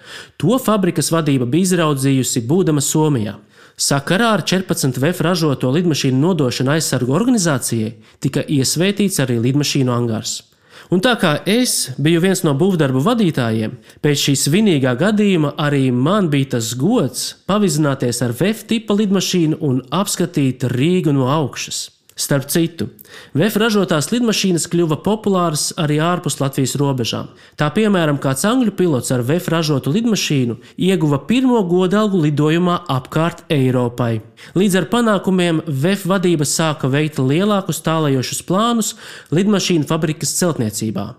To 0.42 0.58
fabrikas 0.58 1.12
vadība 1.14 1.46
bija 1.46 1.68
izraudzījusi 1.68 2.42
būdama 2.50 2.82
Somijā. 2.82 3.38
Sakarā 3.78 4.34
ar 4.34 4.42
14 4.42 4.98
VF 4.98 5.22
ražoto 5.22 5.70
lidmašīnu 5.70 6.18
nodošanu 6.18 6.74
aizsargu 6.74 7.14
organizācijai 7.14 7.94
tika 8.18 8.42
iesvētīts 8.42 9.22
arī 9.22 9.38
lidmašīnu 9.38 9.94
angārs. 9.94 10.47
Un 10.88 11.02
tā 11.04 11.12
kā 11.20 11.34
es 11.44 11.90
biju 12.00 12.22
viens 12.24 12.40
no 12.46 12.54
būvdarbu 12.56 13.02
vadītājiem, 13.04 13.74
pēc 14.00 14.22
šī 14.22 14.34
svinīgā 14.40 14.94
gadījuma 14.96 15.52
arī 15.60 15.90
man 15.92 16.30
bija 16.32 16.54
tas 16.56 16.70
gods 16.80 17.26
pavizināties 17.50 18.22
ar 18.24 18.32
VF 18.32 18.64
tipa 18.70 18.96
lidmašīnu 18.96 19.60
un 19.68 19.82
apskatīt 19.92 20.64
Rīgu 20.72 21.12
no 21.12 21.28
augšas. 21.28 21.97
Starp 22.18 22.48
citu, 22.50 22.88
VF 23.30 23.60
ražotās 23.62 24.08
lidmašīnas 24.10 24.64
kļuva 24.72 24.96
populāras 25.04 25.68
arī 25.78 26.00
ārpus 26.02 26.40
Latvijas 26.40 26.72
robežām. 26.80 27.28
Tā 27.54 27.68
piemēram, 27.76 28.16
kāds 28.18 28.42
angļu 28.48 28.72
pilots 28.74 29.12
ar 29.14 29.22
VF 29.22 29.46
ražotu 29.54 29.92
lidmašīnu 29.94 30.56
ieguva 30.88 31.20
pirmo 31.28 31.60
godalgu 31.70 32.18
lidojumā 32.24 32.80
apkārt 32.90 33.44
Eiropai. 33.54 34.16
Līdz 34.58 34.80
ar 34.80 34.88
panākumiem 34.90 35.60
VF 35.68 36.08
vadība 36.10 36.48
sāka 36.48 36.90
veikt 36.90 37.20
lielākus 37.22 37.78
tālajošus 37.86 38.42
plānus 38.48 38.96
lidmašīnu 39.30 39.86
fabrikas 39.86 40.34
celtniecībā. 40.40 41.12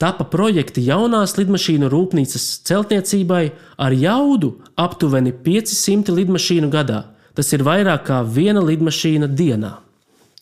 Tapa 0.00 0.24
projekti 0.32 0.80
jaunās 0.86 1.34
lidmašīnu 1.36 1.90
rūpnīcas 1.92 2.46
celtniecībai 2.70 3.42
ar 3.76 3.92
jaudu 3.92 4.54
aptuveni 4.80 5.34
500 5.44 6.16
lidmašīnu 6.22 6.72
gadā. 6.72 7.02
Tas 7.36 7.52
ir 7.52 7.66
vairāk 7.68 8.06
kā 8.08 8.22
viena 8.24 8.64
lidmašīna 8.64 9.28
dienā. 9.28 9.74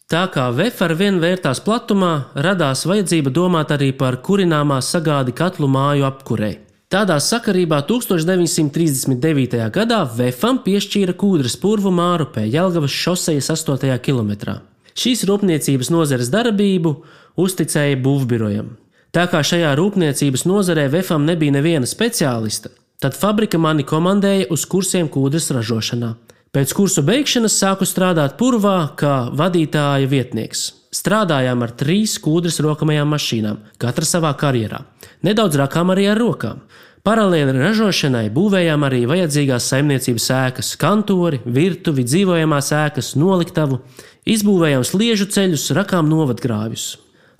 Tā 0.06 0.20
kā 0.30 0.44
VF 0.54 0.84
ar 0.86 0.92
vien 0.94 1.16
vērtās 1.18 1.58
platumā, 1.66 2.28
radās 2.46 2.84
vajadzība 2.86 3.32
domāt 3.34 3.72
arī 3.74 3.88
par 3.90 4.20
kurināmā 4.22 4.76
sagādi 4.78 5.34
katlu 5.34 5.66
māju 5.66 6.06
apkurei. 6.06 6.60
Tādā 6.86 7.16
sakarībā 7.18 7.80
1939. 7.88 9.58
gadā 9.74 9.98
VFam 10.06 10.62
piešķīra 10.62 11.16
kūdras 11.18 11.58
purvu 11.58 11.90
Mārupē, 11.90 12.46
Jelgavas 12.46 12.94
šosejas 12.94 13.50
8. 13.56 13.98
kilometrā. 14.06 14.60
Šīs 14.94 15.26
rūpniecības 15.26 15.90
nozares 15.90 16.30
darbību 16.30 16.94
uzticēja 17.34 17.98
būvbirojam. 18.06 18.76
Tā 19.10 19.26
kā 19.32 19.42
šajā 19.42 19.74
rūpniecības 19.74 20.46
nozarē 20.46 20.86
VFam 20.94 21.26
nebija 21.26 21.58
neviena 21.58 21.90
speciālista, 21.90 22.70
Tad 22.96 23.12
fabrika 23.12 23.58
mani 23.60 23.84
komandēja 23.84 24.46
uz 24.54 24.62
kursiem 24.64 25.10
kūdras 25.12 25.50
ražošanā. 25.52 26.14
Pēc 26.54 26.72
kursu 26.76 27.02
beigšanas 27.04 27.56
sāku 27.60 27.86
strādāt 27.88 28.36
purvā 28.40 28.78
kā 28.96 29.28
vadītāja 29.36 30.08
vietnieks. 30.08 30.72
Strādājām 30.94 31.64
ar 31.66 31.74
trīs 31.76 32.16
kūdras 32.22 32.60
rokamajām 32.64 33.10
mašīnām, 33.12 33.58
katra 33.82 34.06
savā 34.08 34.32
karjerā. 34.38 34.84
Nedaudz 35.26 35.58
rakām 35.60 35.92
arī 35.92 36.06
ar 36.12 36.20
rokām. 36.22 36.62
Paralēli 37.06 37.52
ražošanai 37.54 38.24
būvējām 38.34 38.82
arī 38.82 39.04
vajadzīgās 39.06 39.68
saimniecības 39.70 40.24
ēkas, 40.34 40.72
kantori, 40.80 41.38
virtuvi, 41.44 42.02
dzīvojamās 42.08 42.72
ēkas, 42.74 43.12
noliktavu, 43.20 43.78
izbūvējām 44.26 44.82
sliežu 44.86 45.28
ceļus, 45.30 45.68
rakām 45.76 46.08
novadgrāvjus. 46.10 46.86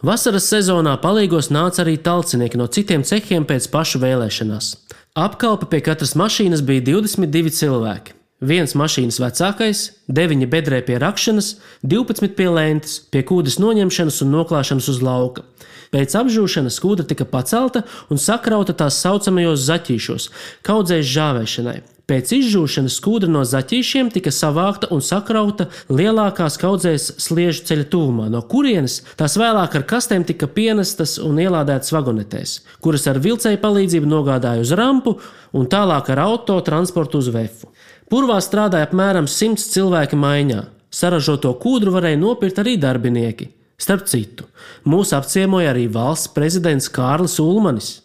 Vasaras 0.07 0.47
sezonā 0.53 0.93
palīgos 1.03 1.49
nāca 1.51 1.83
arī 1.83 1.97
talcinieki 1.99 2.61
no 2.61 2.69
citiem 2.71 3.03
cehiem 3.03 3.49
pēc 3.49 3.67
pašu 3.73 3.99
vēlēšanās. 4.05 4.69
Apkalpe 5.17 5.67
pie 5.73 5.81
katras 5.83 6.15
mašīnas 6.21 6.63
bija 6.63 6.85
22 6.93 7.55
cilvēki. 7.57 8.15
Viens 8.45 8.75
mašīnas 8.77 9.17
vecākais, 9.17 9.79
9 10.13 10.45
bedrē 10.53 10.83
pie 10.85 10.99
rakšanas, 11.01 11.55
12 11.81 12.35
pie 12.37 12.51
lentes, 12.53 12.99
pie 13.09 13.23
kūdas 13.25 13.57
noņemšanas 13.57 14.21
un 14.27 14.35
noklāšanas 14.35 14.89
uz 14.93 15.01
lauka. 15.01 15.47
Pēc 15.89 16.13
apžūšanas 16.21 16.77
kūda 16.83 17.07
tika 17.09 17.25
pacelta 17.25 17.87
un 18.13 18.21
sakrauta 18.21 18.77
tās 18.77 19.01
saucamajos 19.01 19.65
zaķīšos, 19.71 20.29
kaudzēs 20.69 21.09
žāvēšanai. 21.17 21.79
Pēc 22.07 22.31
izžūšanas 22.37 23.01
skudra 23.01 23.27
no 23.27 23.41
zaķīšiem 23.43 24.13
tika 24.15 24.31
savākta 24.31 24.87
un 24.95 25.01
sakrauta 25.03 25.65
lielākās 25.91 26.55
kaudzēs 26.63 27.07
sliežu 27.25 27.65
ceļa 27.67 27.87
tuvumā, 27.91 28.29
no 28.31 28.45
kurienes 28.47 29.01
tās 29.19 29.35
vēlāk 29.35 29.75
ar 29.75 29.85
kastēm 29.91 30.23
tika 30.29 30.47
pienestas 30.47 31.17
un 31.19 31.41
ielādētas 31.43 31.91
vagonetēs, 31.97 32.53
kuras 32.79 33.09
ar 33.11 33.19
vilcēju 33.25 33.59
palīdzību 33.59 34.13
nogādāja 34.13 34.63
uz 34.63 34.71
rampu 34.79 35.17
un 35.51 35.67
tālāk 35.67 36.13
ar 36.15 36.23
auto 36.29 36.61
transportu 36.63 37.19
uz 37.19 37.33
vefu. 37.35 37.73
Purvā 38.07 38.39
strādāja 38.39 38.87
apmēram 38.87 39.27
100 39.27 39.67
cilvēki 39.75 40.23
maiņā. 40.23 40.63
Saražoto 40.95 41.57
kūdru 41.59 41.91
varēja 41.99 42.23
nopirkt 42.23 42.63
arī 42.63 42.79
darbinieki. 42.79 43.51
Starp 43.83 44.07
citu, 44.07 44.47
mūs 44.87 45.11
apciemoja 45.11 45.75
arī 45.75 45.89
valsts 45.91 46.31
prezidents 46.39 46.87
Kārlis 46.87 47.41
Ulmanis. 47.43 47.97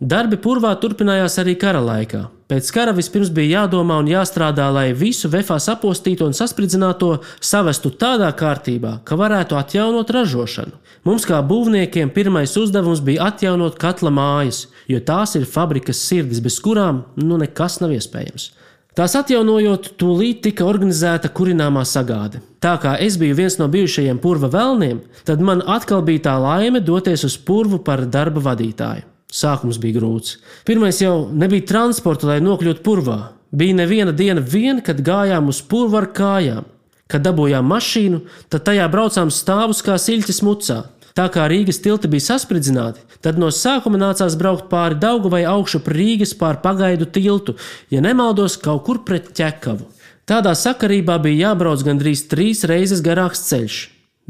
Darbi 0.00 0.38
purvā 0.40 0.70
turpinājās 0.80 1.34
arī 1.42 1.58
kara 1.60 1.80
laikā. 1.84 2.22
Pēc 2.48 2.70
kara 2.72 2.94
vispirms 2.96 3.28
bija 3.36 3.60
jādomā 3.60 3.98
un 4.00 4.06
jāstrādā, 4.08 4.70
lai 4.72 4.94
visu 4.96 5.28
vefā 5.28 5.58
sapostīto 5.60 6.24
un 6.24 6.32
saspridzināto 6.32 7.18
savestu 7.36 7.92
tādā 8.00 8.30
kārtībā, 8.32 8.94
ka 9.04 9.18
varētu 9.20 9.58
atjaunot 9.60 10.08
ražošanu. 10.16 10.72
Mums, 11.04 11.26
kā 11.28 11.42
būvniekiem, 11.44 12.14
pirmais 12.16 12.56
uzdevums 12.56 13.04
bija 13.04 13.28
atjaunot 13.28 13.76
katla 13.80 14.08
mājas, 14.08 14.62
jo 14.88 15.02
tās 15.04 15.36
ir 15.36 15.44
fabrikas 15.44 16.00
sirdis, 16.08 16.40
bez 16.40 16.56
kurām 16.64 17.04
nu 17.20 17.36
nekas 17.44 17.78
nav 17.84 17.92
iespējams. 17.92 18.48
Tās 18.96 19.12
atjaunojot, 19.20 19.92
tūlīt 20.00 20.40
tika 20.48 20.64
organizēta 20.64 21.28
kurināmā 21.28 21.84
sagāde. 21.84 22.40
Tā 22.56 22.78
kā 22.80 22.96
es 23.04 23.20
biju 23.20 23.36
viens 23.36 23.60
no 23.60 23.68
bijušajiem 23.68 24.18
purva 24.24 24.48
vēlniem, 24.48 25.04
tad 25.28 25.44
man 25.44 25.60
atkal 25.60 26.00
bija 26.08 26.30
tā 26.30 26.40
laime 26.40 26.80
doties 26.80 27.28
uz 27.28 27.36
purvu 27.36 27.84
par 27.84 28.08
darba 28.08 28.40
vadītāju. 28.48 29.04
Sākums 29.30 29.78
bija 29.78 30.00
grūts. 30.00 30.38
Pirmais 30.66 30.98
jau 31.02 31.28
nebija 31.30 31.68
transporta, 31.70 32.26
lai 32.32 32.40
nokļūtu 32.42 32.82
purvā. 32.86 33.18
Bija 33.50 33.78
neviena 33.78 34.14
diena, 34.14 34.42
vien, 34.42 34.82
kad 34.82 35.02
gājām 35.06 35.50
uz 35.50 35.60
purvu 35.62 36.00
ar 36.00 36.08
kājām. 36.14 36.66
Kad 37.10 37.24
dabūjām 37.26 37.66
mašīnu, 37.66 38.24
tad 38.50 38.66
tajā 38.66 38.86
braucām 38.90 39.30
stāvus 39.34 39.82
kā 39.86 39.96
siļķis 39.98 40.42
mucā. 40.46 40.80
Tā 41.14 41.26
kā 41.34 41.48
Rīgas 41.50 41.80
tilti 41.82 42.10
bija 42.10 42.28
saspridzināti, 42.28 43.02
tad 43.22 43.38
no 43.38 43.48
sākuma 43.50 43.98
nācās 43.98 44.36
braukt 44.38 44.68
pāri 44.70 44.98
Daugu 44.98 45.30
vai 45.32 45.42
augšu 45.42 45.82
par 45.82 45.98
Rīgas 45.98 46.36
pāri 46.38 46.62
pagaidu 46.62 47.08
tiltu, 47.10 47.56
ja 47.90 48.02
nemaldos, 48.04 48.54
kaut 48.62 48.84
kur 48.86 49.02
pret 49.06 49.32
ķekavu. 49.34 49.88
Tādā 50.30 50.54
sakarībā 50.54 51.18
bija 51.22 51.50
jābrauc 51.50 51.82
gandrīz 51.82 52.28
trīs 52.30 52.62
reizes 52.70 53.02
garāks 53.02 53.42
ceļš. 53.48 53.80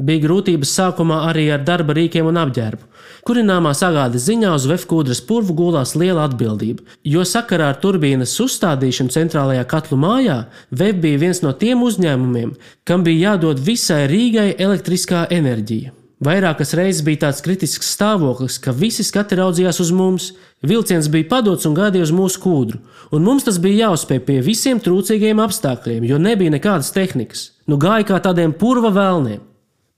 Bija 0.01 0.23
grūtības 0.23 0.71
sākumā 0.79 1.19
arī 1.29 1.45
ar 1.53 1.61
darba 1.65 1.93
rīkiem 1.93 2.25
un 2.25 2.39
apģērbu. 2.41 2.87
Kurināmā 3.27 3.75
sagādes 3.77 4.25
ziņā 4.25 4.55
uz 4.57 4.65
vefkūdras 4.69 5.21
purvu 5.27 5.53
gulās 5.59 5.93
liela 5.93 6.23
atbildība, 6.25 6.81
jo 7.05 7.21
sakarā 7.27 7.69
ar 7.69 7.77
turbīnas 7.83 8.33
uzstādīšanu 8.41 9.13
centrālajā 9.13 9.67
katlu 9.69 9.99
mājā 10.01 10.37
VEF 10.73 11.01
bija 11.03 11.21
viens 11.21 11.43
no 11.45 11.53
tiem 11.53 11.83
uzņēmumiem, 11.85 12.55
kam 12.83 13.05
bija 13.05 13.33
jādod 13.33 13.61
visai 13.61 14.07
Rīgai 14.09 14.55
elektriskā 14.57 15.27
enerģija. 15.29 15.93
Vairākas 16.21 16.75
reizes 16.77 17.01
bija 17.05 17.23
tāds 17.23 17.41
kritisks 17.41 17.93
stāvoklis, 17.95 18.59
ka 18.61 18.73
visi 18.77 19.01
skati 19.05 19.37
raudzījās 19.39 19.79
uz 19.81 19.93
mums, 19.93 20.27
vilciens 20.61 21.09
bija 21.09 21.29
padots 21.29 21.65
un 21.69 21.77
gaidīja 21.77 22.05
uz 22.05 22.13
mūsu 22.13 22.41
kūdru, 22.41 22.81
un 23.13 23.25
mums 23.25 23.45
tas 23.47 23.57
bija 23.61 23.87
jāuzspēj 23.87 24.21
pie 24.27 24.41
visiem 24.45 24.81
trūcīgiem 24.81 25.41
apstākļiem, 25.41 26.05
jo 26.09 26.21
nebija 26.21 26.53
nekādas 26.53 26.93
tehnikas. 26.93 27.47
Nu 27.65 27.81
gāja 27.81 28.05
kā 28.11 28.21
tādiem 28.21 28.53
purva 28.53 28.93
vēlniem. 28.93 29.41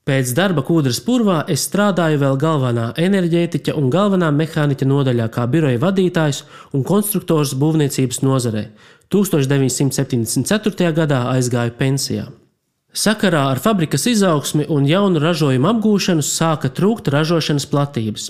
Pēc 0.04 0.34
darba 0.36 0.60
kūdras 0.60 0.98
purvā 1.00 1.38
es 1.48 1.62
strādāju 1.64 2.18
vēl 2.20 2.34
galvenā 2.36 2.90
enerģētiķa 3.00 3.72
un 3.80 3.86
galvenā 3.88 4.26
mehāniķa 4.36 4.84
nodaļā 4.90 5.28
kā 5.32 5.46
biroja 5.48 5.80
vadītājs 5.80 6.42
un 6.76 6.82
konstruktors 6.84 7.54
būvniecības 7.56 8.18
nozarē. 8.20 8.66
1974. 9.14 10.90
gadā 10.98 11.20
aizgāju 11.30 11.72
pensijā. 11.78 12.24
Sakarā 12.92 13.46
ar 13.54 13.62
fabrikas 13.64 14.04
izaugsmi 14.10 14.66
un 14.68 14.84
jaunu 14.84 15.22
ražojumu 15.24 15.70
apgūšanu 15.70 16.26
sāka 16.28 16.68
trūkt 16.68 17.08
ražošanas 17.14 17.64
platības. 17.72 18.26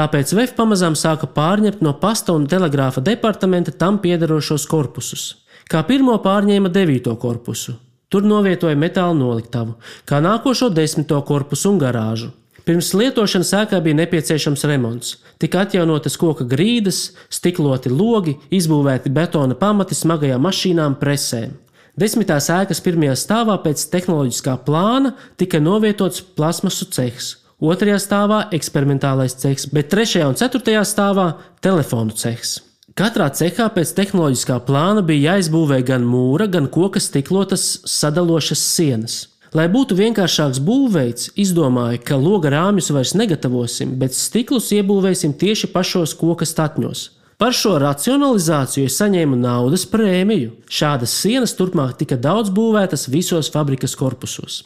Tāpēc 0.00 0.32
VF 0.32 0.54
pamazām 0.56 0.96
sāka 0.96 1.28
pārņemt 1.36 1.84
no 1.84 1.92
pasta 2.00 2.32
un 2.32 2.48
telegrāfa 2.48 3.04
departamenta 3.04 3.76
tam 3.76 4.00
piederošos 4.00 4.64
korpusus. 4.70 5.28
Kā 5.68 5.84
pirmo 5.84 6.16
pārņēma 6.24 6.72
9. 6.72 7.12
korpusu, 7.20 7.76
tur 8.08 8.24
novietoja 8.24 8.76
metāla 8.76 9.14
noliktavu, 9.16 9.76
kā 10.08 10.20
nākošo 10.24 10.70
10. 10.74 11.08
korpusu 11.28 11.72
un 11.72 11.80
garāžu. 11.82 12.32
Pirms 12.68 12.90
lietošanas 12.92 13.54
ēkā 13.62 13.78
bija 13.80 13.96
nepieciešams 14.02 14.66
remonts. 14.68 15.14
Tika 15.40 15.62
atjaunotas 15.64 16.18
koka 16.20 16.44
grīdas, 16.44 17.14
stikloti 17.32 17.88
logi, 17.88 18.34
izbūvēti 18.52 19.08
betona 19.14 19.56
pamati 19.56 19.96
smagajām 19.96 20.44
mašīnām, 20.44 20.98
presēm. 21.00 21.56
Desmitās 21.98 22.50
ēkas 22.52 22.84
pirmajā 22.84 23.16
stāvā 23.18 23.56
pēc 23.64 23.88
tehnoloģiskā 23.94 24.58
plāna 24.68 25.16
tika 25.40 25.62
novietots 25.64 26.20
plasmasu 26.36 26.90
cehs, 26.92 27.32
otrajā 27.58 27.96
stāvā 28.04 28.44
eksperimentālais 28.54 29.40
cehs, 29.40 29.66
bet 29.72 29.88
trešajā 29.96 30.28
un 30.28 30.36
ceturtajā 30.38 30.84
stāvā 30.86 31.32
telefonu 31.64 32.12
cehs. 32.12 32.58
Katrā 32.98 33.28
cehā 33.30 33.68
pēc 33.70 33.92
tehnoloģiskā 33.94 34.56
plāna 34.66 35.04
bija 35.06 35.36
jāizbūvē 35.36 35.76
gan 35.86 36.02
mūra, 36.02 36.48
gan 36.50 36.64
koka 36.66 36.98
stiklotas 36.98 37.66
sadalošas 37.86 38.58
sienas. 38.72 39.18
Lai 39.54 39.68
būtu 39.70 39.94
vienkāršāks 40.00 40.58
būvveids, 40.66 41.28
izdomāju, 41.38 42.00
ka 42.08 42.18
loga 42.18 42.50
rāmjus 42.56 42.90
vairs 42.90 43.12
negatavosim, 43.14 43.92
bet 44.00 44.18
stiklus 44.18 44.72
iebūvēsim 44.74 45.36
tieši 45.38 45.70
pašos 45.70 46.16
koka 46.18 46.48
statņos. 46.48 47.04
Par 47.38 47.54
šo 47.54 47.76
racionalizāciju 47.78 48.90
es 48.90 48.98
saņēmu 48.98 49.38
naudas 49.44 49.86
prēmiju. 49.86 50.56
Šādas 50.66 51.14
sienas 51.20 51.54
turpmāk 51.54 51.94
tika 52.02 52.18
daudz 52.18 52.50
būvētas 52.50 53.06
visos 53.14 53.52
fabrikas 53.54 53.94
korpusos. 53.94 54.64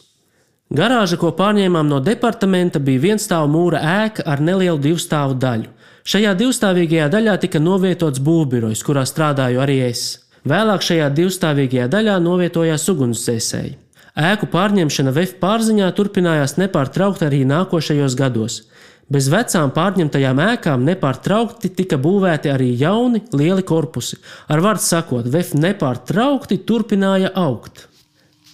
Garāža, 0.73 1.21
ko 1.21 1.29
pārņēmām 1.37 1.85
no 1.85 2.01
departamenta, 2.01 2.81
bija 2.81 3.11
vienstāvu 3.11 3.53
mūra 3.53 3.85
ēka 4.07 4.25
ar 4.25 4.41
nelielu 4.41 4.81
divstāvu 4.89 5.37
daļu. 5.37 5.69
Šajā 6.03 6.33
divstāvīgajā 6.35 7.07
daļā 7.13 7.37
tika 7.45 7.61
novietots 7.63 8.19
būvbirojs, 8.23 8.81
kurā 8.83 9.05
strādāju 9.07 9.61
arī 9.63 9.77
es. 9.85 10.01
Vēlāk 10.43 10.83
šajā 10.83 11.07
divstāvīgajā 11.15 11.87
daļā 11.87 12.17
novietojās 12.19 12.89
ugunsdzēsēji. 12.91 13.77
Ēku 14.13 14.49
pārņemšana 14.51 15.13
VF 15.15 15.39
pārziņā 15.39 15.87
turpinājās 15.95 16.57
nepārtraukti 16.59 17.25
arī 17.29 17.39
nākošajos 17.47 18.17
gados. 18.19 18.59
Bez 19.07 19.29
vecām 19.31 19.71
pārņemtajām 19.75 20.43
ēkām 20.43 20.83
nepārtraukti 20.89 21.71
tika 21.79 21.97
būvēti 22.01 22.51
arī 22.51 22.69
jauni, 22.75 23.23
lieli 23.31 23.63
korpusi. 23.63 24.19
Ar 24.51 24.59
vārdu 24.63 24.83
sakot, 24.83 25.31
VF 25.31 25.55
nepārtraukti 25.55 26.59
turpināja 26.67 27.31
augt. 27.31 27.87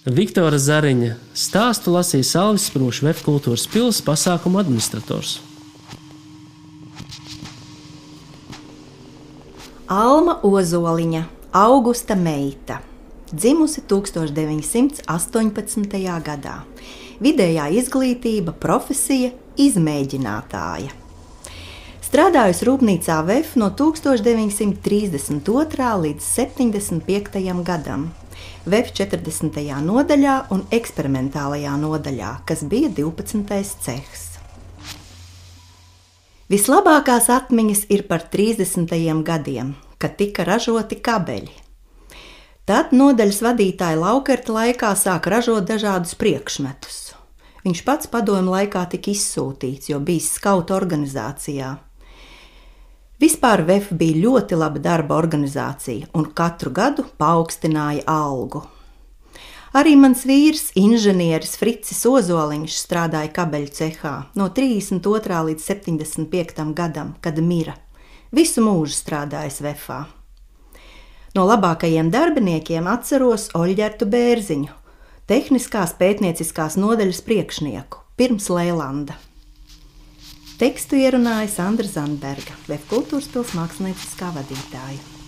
Viktora 0.06 0.56
Zariņa 0.56 1.16
stāstu 1.34 1.98
lasīja 1.98 2.30
Salvis 2.30 2.70
Sprūšs, 2.70 3.02
VF 3.04 3.26
kultūras 3.26 3.66
pilsētas 3.68 4.06
pasākumu 4.06 4.62
administrators. 4.62 5.40
Alma 9.90 10.38
Ozoliņa, 10.46 11.24
Augusta 11.50 12.14
meita, 12.14 12.78
dzimusi 13.32 13.82
1918. 13.90 15.02
gadā. 16.22 16.62
Vidējā 17.18 17.66
izglītība, 17.74 18.54
profesija 18.54 19.34
izmēģinātāja. 19.58 20.94
Strādājusi 22.06 22.70
rūpnīcā 22.70 23.18
VF 23.32 23.58
no 23.58 23.74
1932. 23.74 25.42
līdz 26.06 26.22
75. 26.38 27.42
gadam, 27.66 28.14
VF 28.70 28.94
40. 28.94 29.58
nodaļā 29.90 30.54
un 30.54 30.62
eksperimentālajā 30.70 31.74
nodaļā, 31.82 32.46
kas 32.46 32.62
bija 32.62 32.94
12. 32.94 33.42
cehs. 33.82 34.29
Vislabākās 36.50 37.28
atmiņas 37.30 37.84
ir 37.94 38.08
par 38.08 38.24
30. 38.26 38.90
gadiem, 39.22 39.68
kad 40.02 40.16
tika 40.18 40.42
ražoti 40.42 40.96
kabeļi. 40.98 41.52
Tad 42.66 42.90
nodaļas 42.90 43.38
vadītāja 43.46 44.00
Laukerta 44.00 44.56
laikā 44.56 44.90
sāka 44.98 45.30
ražot 45.30 45.68
dažādus 45.68 46.16
priekšmetus. 46.18 46.96
Viņš 47.62 47.84
pats 47.86 48.10
padomu 48.10 48.50
laikā 48.56 48.82
tika 48.90 49.12
izsūtīts, 49.12 49.92
jo 49.92 50.00
bija 50.02 50.26
skauta 50.26 50.74
organizācijā. 50.74 51.70
Vispār 53.22 53.62
VF 53.68 53.94
bija 53.94 54.18
ļoti 54.24 54.58
laba 54.58 54.82
darba 54.82 55.20
organizācija 55.22 56.10
un 56.18 56.32
katru 56.34 56.74
gadu 56.74 57.06
paaugstināja 57.20 58.02
algu. 58.10 58.64
Arī 59.70 59.92
mans 59.94 60.24
vīrs, 60.26 60.72
inženieris 60.74 61.52
Fricis 61.60 62.00
Ozoliņš, 62.10 62.74
strādāja 62.74 63.30
kabeļu 63.36 63.70
cehā 63.76 64.14
no 64.34 64.48
32. 64.50 65.36
līdz 65.46 65.62
75. 65.62 66.64
gadam, 66.74 67.12
kad 67.22 67.38
mira. 67.38 67.76
Visu 68.34 68.64
mūžu 68.66 68.96
strādājis 68.96 69.60
VFā. 69.62 70.00
No 71.38 71.44
labākajiem 71.46 72.10
darbiniekiem 72.10 72.90
atceros 72.90 73.46
Oļģertu 73.54 74.10
Bērziņu, 74.10 74.74
tehniskās 75.30 75.94
pētnieciskās 76.02 76.74
nodaļas 76.74 77.22
priekšnieku, 77.30 78.02
pirms 78.18 78.50
Lēlanda. 78.50 79.14
Tekstu 80.58 80.98
ierunāja 80.98 81.46
Sandra 81.54 81.86
Zandberga, 81.86 82.58
Vēf 82.66 82.90
kultūras 82.90 83.30
pils 83.30 83.54
mākslinieckā 83.54 84.34
vadītāja. 84.34 85.19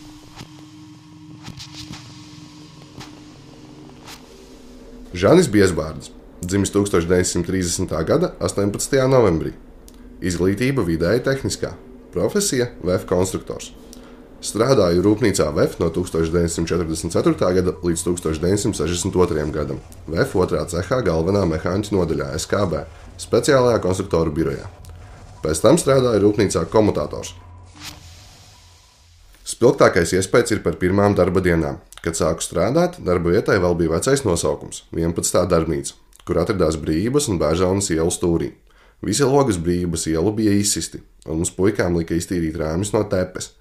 Žanis 5.13 5.51
Biesbārds, 5.53 6.09
dzimis 6.41 6.71
1930. 6.73 7.91
gada 8.09 8.31
18. 8.41 8.95
novembrī. 9.13 9.51
Izglītība 10.25 10.87
vidēji 10.89 11.21
tehniskā, 11.27 11.75
profesija 12.15 12.71
VF 12.81 13.05
konstruktors. 13.11 13.75
Strādāju 14.41 15.05
rūpnīcā 15.05 15.51
VF 15.53 15.77
no 15.83 15.91
1944. 15.93 17.53
gada 17.59 17.77
līdz 17.85 18.07
1962. 18.09 19.45
gadam. 19.53 19.85
VF 20.09 20.33
otrā 20.41 20.65
cehā 20.73 21.03
galvenā 21.05 21.45
mehāniķa 21.51 21.93
nodaļā 21.93 22.33
SKB, 22.41 22.87
speciālajā 23.21 23.85
konstruktoru 23.85 24.33
birojā. 24.33 24.65
Pēc 25.45 25.61
tam 25.61 25.77
strādāju 25.77 26.25
rūpnīcā 26.25 26.65
komutators. 26.73 27.37
Spilgtākais 29.45 30.17
iespējas 30.17 30.57
ir 30.57 30.65
par 30.65 30.81
pirmām 30.81 31.13
darba 31.13 31.45
dienām. 31.45 31.85
Kad 32.03 32.19
sāku 32.19 32.43
strādāt, 32.43 32.97
darba 33.07 33.31
vietai 33.31 33.61
vēl 33.63 33.77
bija 33.79 33.93
vecais 33.93 34.25
nosaukums- 34.27 34.83
11. 34.93 35.47
darbnīca, 35.47 35.95
kur 36.27 36.41
atradās 36.43 36.75
brīvības 36.75 37.29
un 37.31 37.39
bērnaunas 37.39 37.91
ielas 37.95 38.19
stūrī. 38.19 38.51
Visi 39.03 39.23
logas 39.23 39.57
brīvības 39.57 40.09
ielu 40.11 40.33
bija 40.35 40.51
izsisti, 40.51 41.01
un 41.27 41.37
mums 41.37 41.51
puikām 41.55 41.97
lika 41.97 42.15
iztīrīt 42.15 42.59
rāmis 42.59 42.93
no 42.93 43.05
tepes. 43.05 43.53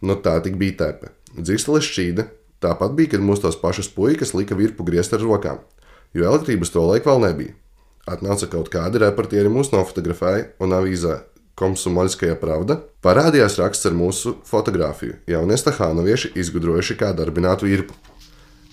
Nu, 0.00 0.16
tā 0.16 0.42
tik 0.42 0.56
bija 0.56 0.76
tepe. 0.76 1.10
Dzirsteles 1.36 1.84
šķīda. 1.84 2.26
Tāpat 2.60 2.96
bija, 2.96 3.10
kad 3.10 3.20
mūsu 3.20 3.42
tos 3.42 3.56
pašus 3.56 3.88
puikas 3.88 4.34
lika 4.34 4.54
virpu 4.54 4.84
griezt 4.84 5.12
ar 5.12 5.20
rokām, 5.20 5.58
jo 6.14 6.24
elektrības 6.24 6.72
to 6.72 6.80
laik 6.80 7.04
vēl 7.04 7.20
nebija. 7.20 7.54
Atnāca 8.08 8.48
kaut 8.48 8.70
kādi 8.72 9.00
reportieri 9.00 9.48
mūs 9.48 9.72
nofotografēja 9.72 10.48
un 10.60 10.72
avīzē 10.72 11.20
Komsomolskajā 11.60 12.38
pravda 12.40 12.78
parādījās 13.04 13.58
raksts 13.60 13.90
ar 13.90 13.96
mūsu 13.96 14.38
fotografiju. 14.48 15.18
Jaunie 15.28 15.58
stahānovieši 15.60 16.32
izgudrojuši, 16.40 16.96
kā 16.96 17.12
darbināt 17.16 17.66
virpu. 17.66 17.92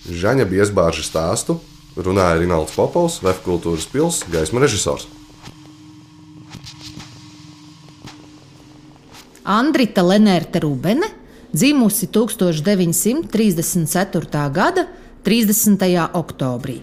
Žaņa 0.08 0.48
biezbārža 0.48 1.04
stāstu 1.04 1.60
runāja 2.00 2.40
Rinalds 2.40 2.76
Popovs, 2.78 3.20
Vēf 3.26 3.44
kultūras 3.44 3.90
pils, 3.92 4.24
gaisma 4.32 4.64
režisors. 4.64 5.10
Andrita 9.48 10.04
Lenērta 10.04 10.60
Rubene, 10.60 11.08
dzimusi 11.56 12.10
1934. 12.12 14.52
gada 14.52 14.84
30. 15.24 16.12
oktobrī. 16.16 16.82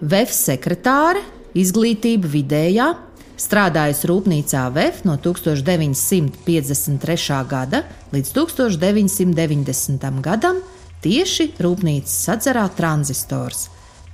VF 0.00 0.32
sekretāre, 0.32 1.20
izglītība 1.58 2.28
vidējā, 2.32 2.94
strādājusi 3.38 4.08
rūpnīcā 4.10 4.64
VF 4.74 5.04
no 5.08 5.14
1953. 5.22 7.46
gada 7.48 7.78
līdz 8.12 8.28
1990. 8.34 10.20
gadam, 10.24 10.56
tieši 11.04 11.44
rūpnīcas 11.62 12.14
sadzarā 12.26 12.66
tranzistors. 12.76 13.60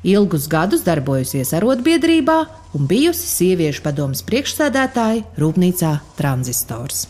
Ilgus 0.05 0.45
gadus 0.53 0.83
darbojusies 0.85 1.55
arotbiedrībā 1.57 2.39
un 2.77 2.83
bijusi 2.89 3.25
sieviešu 3.25 3.81
padomas 3.87 4.21
priekšsēdētāja 4.29 5.25
rūpnīcā 5.41 5.93
Tranzistors. 6.19 7.07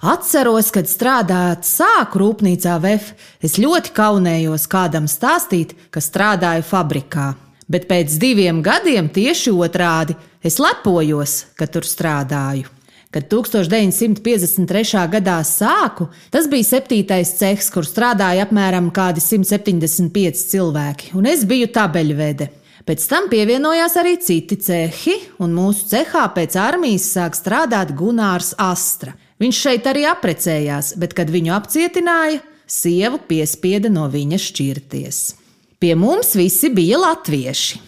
Atceros, 0.00 0.70
kad 0.72 0.88
strādājot 0.88 1.66
sāku 1.68 2.22
rūpnīcā 2.22 2.78
VF, 2.80 3.12
es 3.44 3.60
ļoti 3.60 3.92
kaunējos 3.92 4.64
kādam 4.72 5.04
stāstīt, 5.12 5.76
ka 5.92 6.00
strādāju 6.00 6.64
fabrikā. 6.64 7.34
Bet 7.70 7.86
pēc 7.86 8.18
diviem 8.18 8.64
gadiem 8.66 9.08
tieši 9.14 9.52
otrādi 9.54 10.16
es 10.42 10.58
lepojos, 10.58 11.44
ka 11.54 11.68
tur 11.70 11.86
strādāju. 11.86 12.66
Kad 13.10 13.26
1953. 13.30 15.06
gadā 15.10 15.40
sāku, 15.46 16.06
tas 16.30 16.46
bija 16.50 16.66
septītais 16.66 17.32
cehs, 17.40 17.70
kur 17.74 17.86
strādāja 17.86 18.44
apmēram 18.46 18.90
175 18.94 20.44
cilvēki, 20.50 21.10
un 21.18 21.26
es 21.26 21.42
biju 21.42 21.70
tabeļvede. 21.74 22.50
Pēc 22.86 23.06
tam 23.10 23.26
pievienojās 23.30 23.96
arī 24.00 24.16
citi 24.22 24.56
cehi, 24.56 25.16
un 25.42 25.52
mūsu 25.54 25.90
cehā 25.90 26.24
pēc 26.34 26.56
armijas 26.58 27.10
sāk 27.14 27.34
strādāt 27.38 27.92
Gunārs 27.98 28.54
Astra. 28.58 29.14
Viņš 29.42 29.58
šeit 29.66 29.90
arī 29.90 30.06
apprecējās, 30.10 30.94
bet, 30.98 31.14
kad 31.14 31.30
viņu 31.30 31.54
apcietināja, 31.54 32.40
sievu 32.66 33.20
piespieda 33.26 33.90
no 33.92 34.06
viņa 34.10 34.38
šķirties. 34.38 35.39
Pie 35.80 35.94
mums 35.96 36.34
visi 36.36 36.68
bija 36.68 36.98
latvieši. 36.98 37.78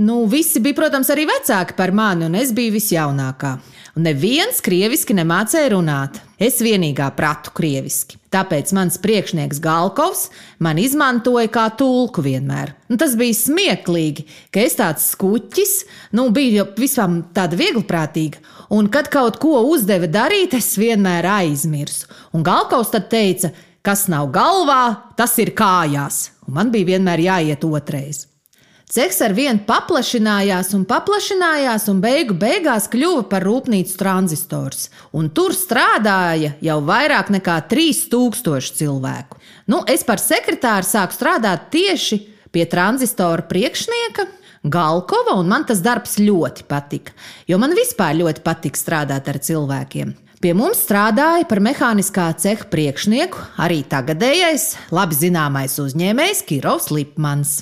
Nu, 0.00 0.24
visi 0.24 0.60
bija, 0.64 0.72
protams, 0.78 1.10
arī 1.12 1.26
vecāki 1.28 1.74
par 1.76 1.90
mani, 1.92 2.24
un 2.24 2.38
es 2.40 2.48
biju 2.56 2.72
visjaunākā. 2.78 3.50
Un 3.92 4.06
neviens 4.08 4.62
krieviski 4.64 5.12
nemācīja 5.18 5.74
runāt. 5.74 6.16
Es 6.40 6.62
vienīgā 6.64 7.10
pratu 7.12 7.52
krieviski. 7.52 8.16
Tāpēc 8.32 8.72
mans 8.72 8.96
priekšnieks 9.04 9.60
Galkovs 9.60 10.30
man 10.64 10.80
izmantoja 10.80 11.52
kā 11.52 11.66
tulku 11.76 12.24
vienmēr. 12.24 12.72
Un 12.88 12.96
tas 12.96 13.18
bija 13.20 13.36
smieklīgi, 13.36 14.24
ka 14.48 14.64
es 14.64 14.80
tāds 14.80 15.12
skuķis, 15.12 15.76
nu, 16.16 16.30
biju 16.32 16.70
visam 16.80 17.20
tāda 17.36 17.60
vieglprātīga, 17.60 18.40
un 18.72 18.88
kad 18.88 19.12
kaut 19.12 19.36
ko 19.44 19.60
uzdeva 19.68 20.08
darīt, 20.08 20.56
es 20.56 20.72
vienmēr 20.80 21.28
aizmirsu. 21.36 22.08
Un 22.32 22.48
Galkovs 22.48 22.96
tad 22.96 23.12
teica, 23.12 23.52
kas 23.84 24.08
nav 24.08 24.32
galvā, 24.32 24.86
tas 25.20 25.36
ir 25.36 25.52
kājās, 25.52 26.30
un 26.46 26.58
man 26.58 26.70
bija 26.74 26.94
vienmēr 26.94 27.26
jāiet 27.28 27.64
otrais. 27.66 28.26
Ceks 28.92 29.22
ar 29.24 29.32
vienu 29.32 29.62
paplašinājās 29.64 30.74
un 30.76 30.82
paplašinājās, 30.84 31.86
un 31.88 32.02
beigu 32.02 32.34
beigās 32.36 32.90
kļuva 32.92 33.22
par 33.30 33.46
rūpnīcu 33.46 33.94
tranzistors. 33.96 34.90
Un 35.16 35.30
tur 35.32 35.54
strādāja 35.56 36.50
jau 36.60 36.76
vairāk 36.84 37.30
nekā 37.32 37.54
3000 37.70 38.76
cilvēku. 38.76 39.40
Nu, 39.72 39.80
es 39.88 40.04
par 40.04 40.20
sekretāru 40.20 40.84
sāku 40.84 41.16
strādāt 41.16 41.70
tieši 41.72 42.20
pie 42.52 42.66
tranzistora 42.68 43.46
priekšnieka. 43.48 44.28
Galkova, 44.62 45.38
un 45.40 45.48
man 45.48 45.64
tas 45.66 45.80
darbs 45.82 46.20
ļoti 46.20 46.68
patika, 46.68 47.16
jo 47.50 47.56
man 47.58 47.72
vispār 47.74 48.14
ļoti 48.20 48.44
patīk 48.44 48.76
strādāt 48.78 49.26
ar 49.32 49.40
cilvēkiem. 49.42 50.12
Pie 50.42 50.56
mums 50.58 50.80
strādāja 50.82 51.44
par 51.46 51.60
mehāniskā 51.62 52.24
ceha 52.42 52.64
priekšnieku 52.66 53.44
arī 53.62 53.84
tagadējais, 53.86 54.64
labi 54.90 55.14
zināmais 55.14 55.76
uzņēmējs 55.78 56.40
Kirovs 56.48 56.88
Lipmans. 56.90 57.52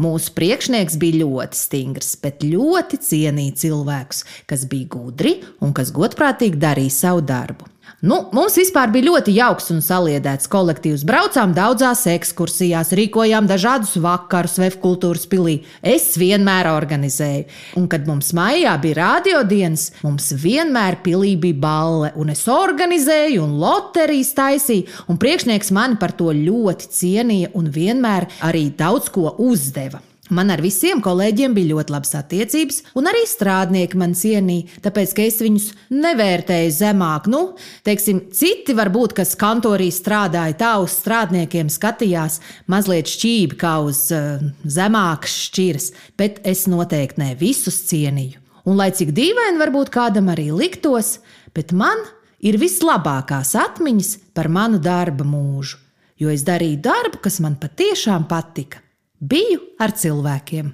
Mūsu 0.00 0.32
priekšnieks 0.38 0.96
bija 1.02 1.26
ļoti 1.26 1.60
stingrs, 1.60 2.14
bet 2.24 2.40
ļoti 2.46 3.02
cienīja 3.04 3.58
cilvēkus, 3.66 4.24
kas 4.48 4.64
bija 4.70 4.88
gudri 4.96 5.34
un 5.60 5.76
kas 5.76 5.92
godprātīgi 5.92 6.56
darīja 6.62 6.96
savu 7.02 7.26
darbu. 7.28 7.68
Nu, 8.00 8.16
mums 8.34 8.56
vispār 8.58 8.90
bija 8.94 9.10
ļoti 9.10 9.34
jauks 9.36 9.70
un 9.74 9.82
saliedēts 9.84 10.48
kolektīvs. 10.50 11.04
Braucām 11.06 11.52
daudzās 11.54 12.04
ekskursijās, 12.10 12.90
rīkojām 12.98 13.46
dažādus 13.50 13.94
vakarus, 14.02 14.56
vefkultūras 14.62 15.28
pilī. 15.30 15.60
Es 15.82 16.12
vienmēr 16.18 16.70
organizēju. 16.72 17.46
Un, 17.78 17.88
kad 17.92 18.08
mums 18.10 18.32
maijā 18.36 18.74
bija 18.82 18.98
radiodienas, 19.02 19.88
mums 20.02 20.32
vienmēr 20.42 20.98
pilī 21.04 21.34
bija 21.40 21.60
balle. 21.62 22.12
Un 22.18 22.32
es 22.34 22.46
organizēju, 22.50 23.42
un 23.46 23.58
loterijas 23.62 24.34
taisīju, 24.38 24.88
un 25.06 25.20
priekšnieks 25.22 25.74
mani 25.74 26.00
par 26.00 26.16
to 26.18 26.32
ļoti 26.34 26.90
cienīja 26.98 27.52
un 27.58 27.70
vienmēr 27.74 28.30
arī 28.48 28.68
daudz 28.78 29.12
ko 29.14 29.34
uzdeva. 29.42 30.02
Man 30.32 30.48
ar 30.48 30.62
visiem 30.64 31.02
kolēģiem 31.04 31.52
bija 31.52 31.74
ļoti 31.74 31.92
labas 31.92 32.14
attiecības, 32.16 32.78
un 32.96 33.08
arī 33.10 33.20
strādnieki 33.28 33.98
man 34.00 34.14
cienīja, 34.16 34.78
tāpēc 34.84 35.10
ka 35.16 35.24
es 35.28 35.40
viņus 35.44 35.66
nevērtēju 35.92 36.70
zemāk. 36.72 37.26
Nu, 37.32 37.42
teiksim, 37.84 38.22
citi 38.32 38.72
varbūt, 38.76 39.12
kas 39.18 39.34
kantorī 39.36 39.90
strādāja, 39.92 40.56
tā 40.62 40.70
uz 40.80 40.94
strādniekiem 41.02 41.68
skatījās 41.72 42.38
mazliet 42.72 43.12
šķīvi 43.12 43.58
kā 43.60 43.74
uz 43.84 44.06
uh, 44.16 44.40
zemākas 44.64 45.34
šķiras, 45.50 45.90
bet 46.16 46.40
es 46.48 46.64
noteikti 46.70 47.20
ne 47.20 47.34
visus 47.36 47.82
cienīju. 47.90 48.40
Un 48.64 48.78
lai 48.78 48.88
cik 48.94 49.10
dīvaini 49.12 49.60
varbūt 49.60 49.90
kādam 49.92 50.30
arī 50.32 50.48
liktos, 50.54 51.18
bet 51.52 51.74
man 51.76 51.98
ir 52.40 52.56
vislabākās 52.62 53.52
atmiņas 53.58 54.14
par 54.32 54.48
manu 54.48 54.80
darba 54.80 55.26
mūžu, 55.28 55.76
jo 56.16 56.32
es 56.32 56.46
darīju 56.46 56.80
darbu, 56.88 57.20
kas 57.26 57.42
man 57.44 57.58
patiešām 57.60 58.24
patika. 58.30 58.80
Biju 59.22 59.60
ar 59.78 59.94
cilvēkiem. 59.94 60.72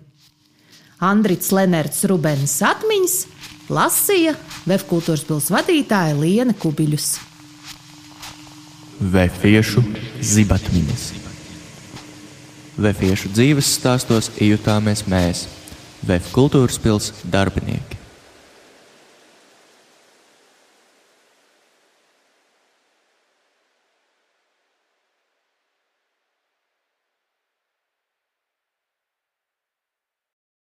Andrits 1.04 1.52
Lenerts 1.52 2.06
Rubens 2.08 2.56
atmiņas 2.64 3.18
lasīja 3.68 4.32
Vefkultūras 4.66 5.26
pilsētas 5.28 5.52
vadītāja 5.52 6.16
Liena 6.16 6.56
Kubiļus. 6.56 7.10
Vēfiešu 8.98 9.84
zibatmiņas. 10.32 11.04
Vēfiešu 12.78 13.30
dzīves 13.36 13.76
stāstos 13.78 14.32
iejutāmies 14.40 15.04
mēs, 15.10 15.44
Vēf 16.06 16.30
kultūras 16.30 16.78
pilsētas 16.78 17.26
darbinieki. 17.26 17.97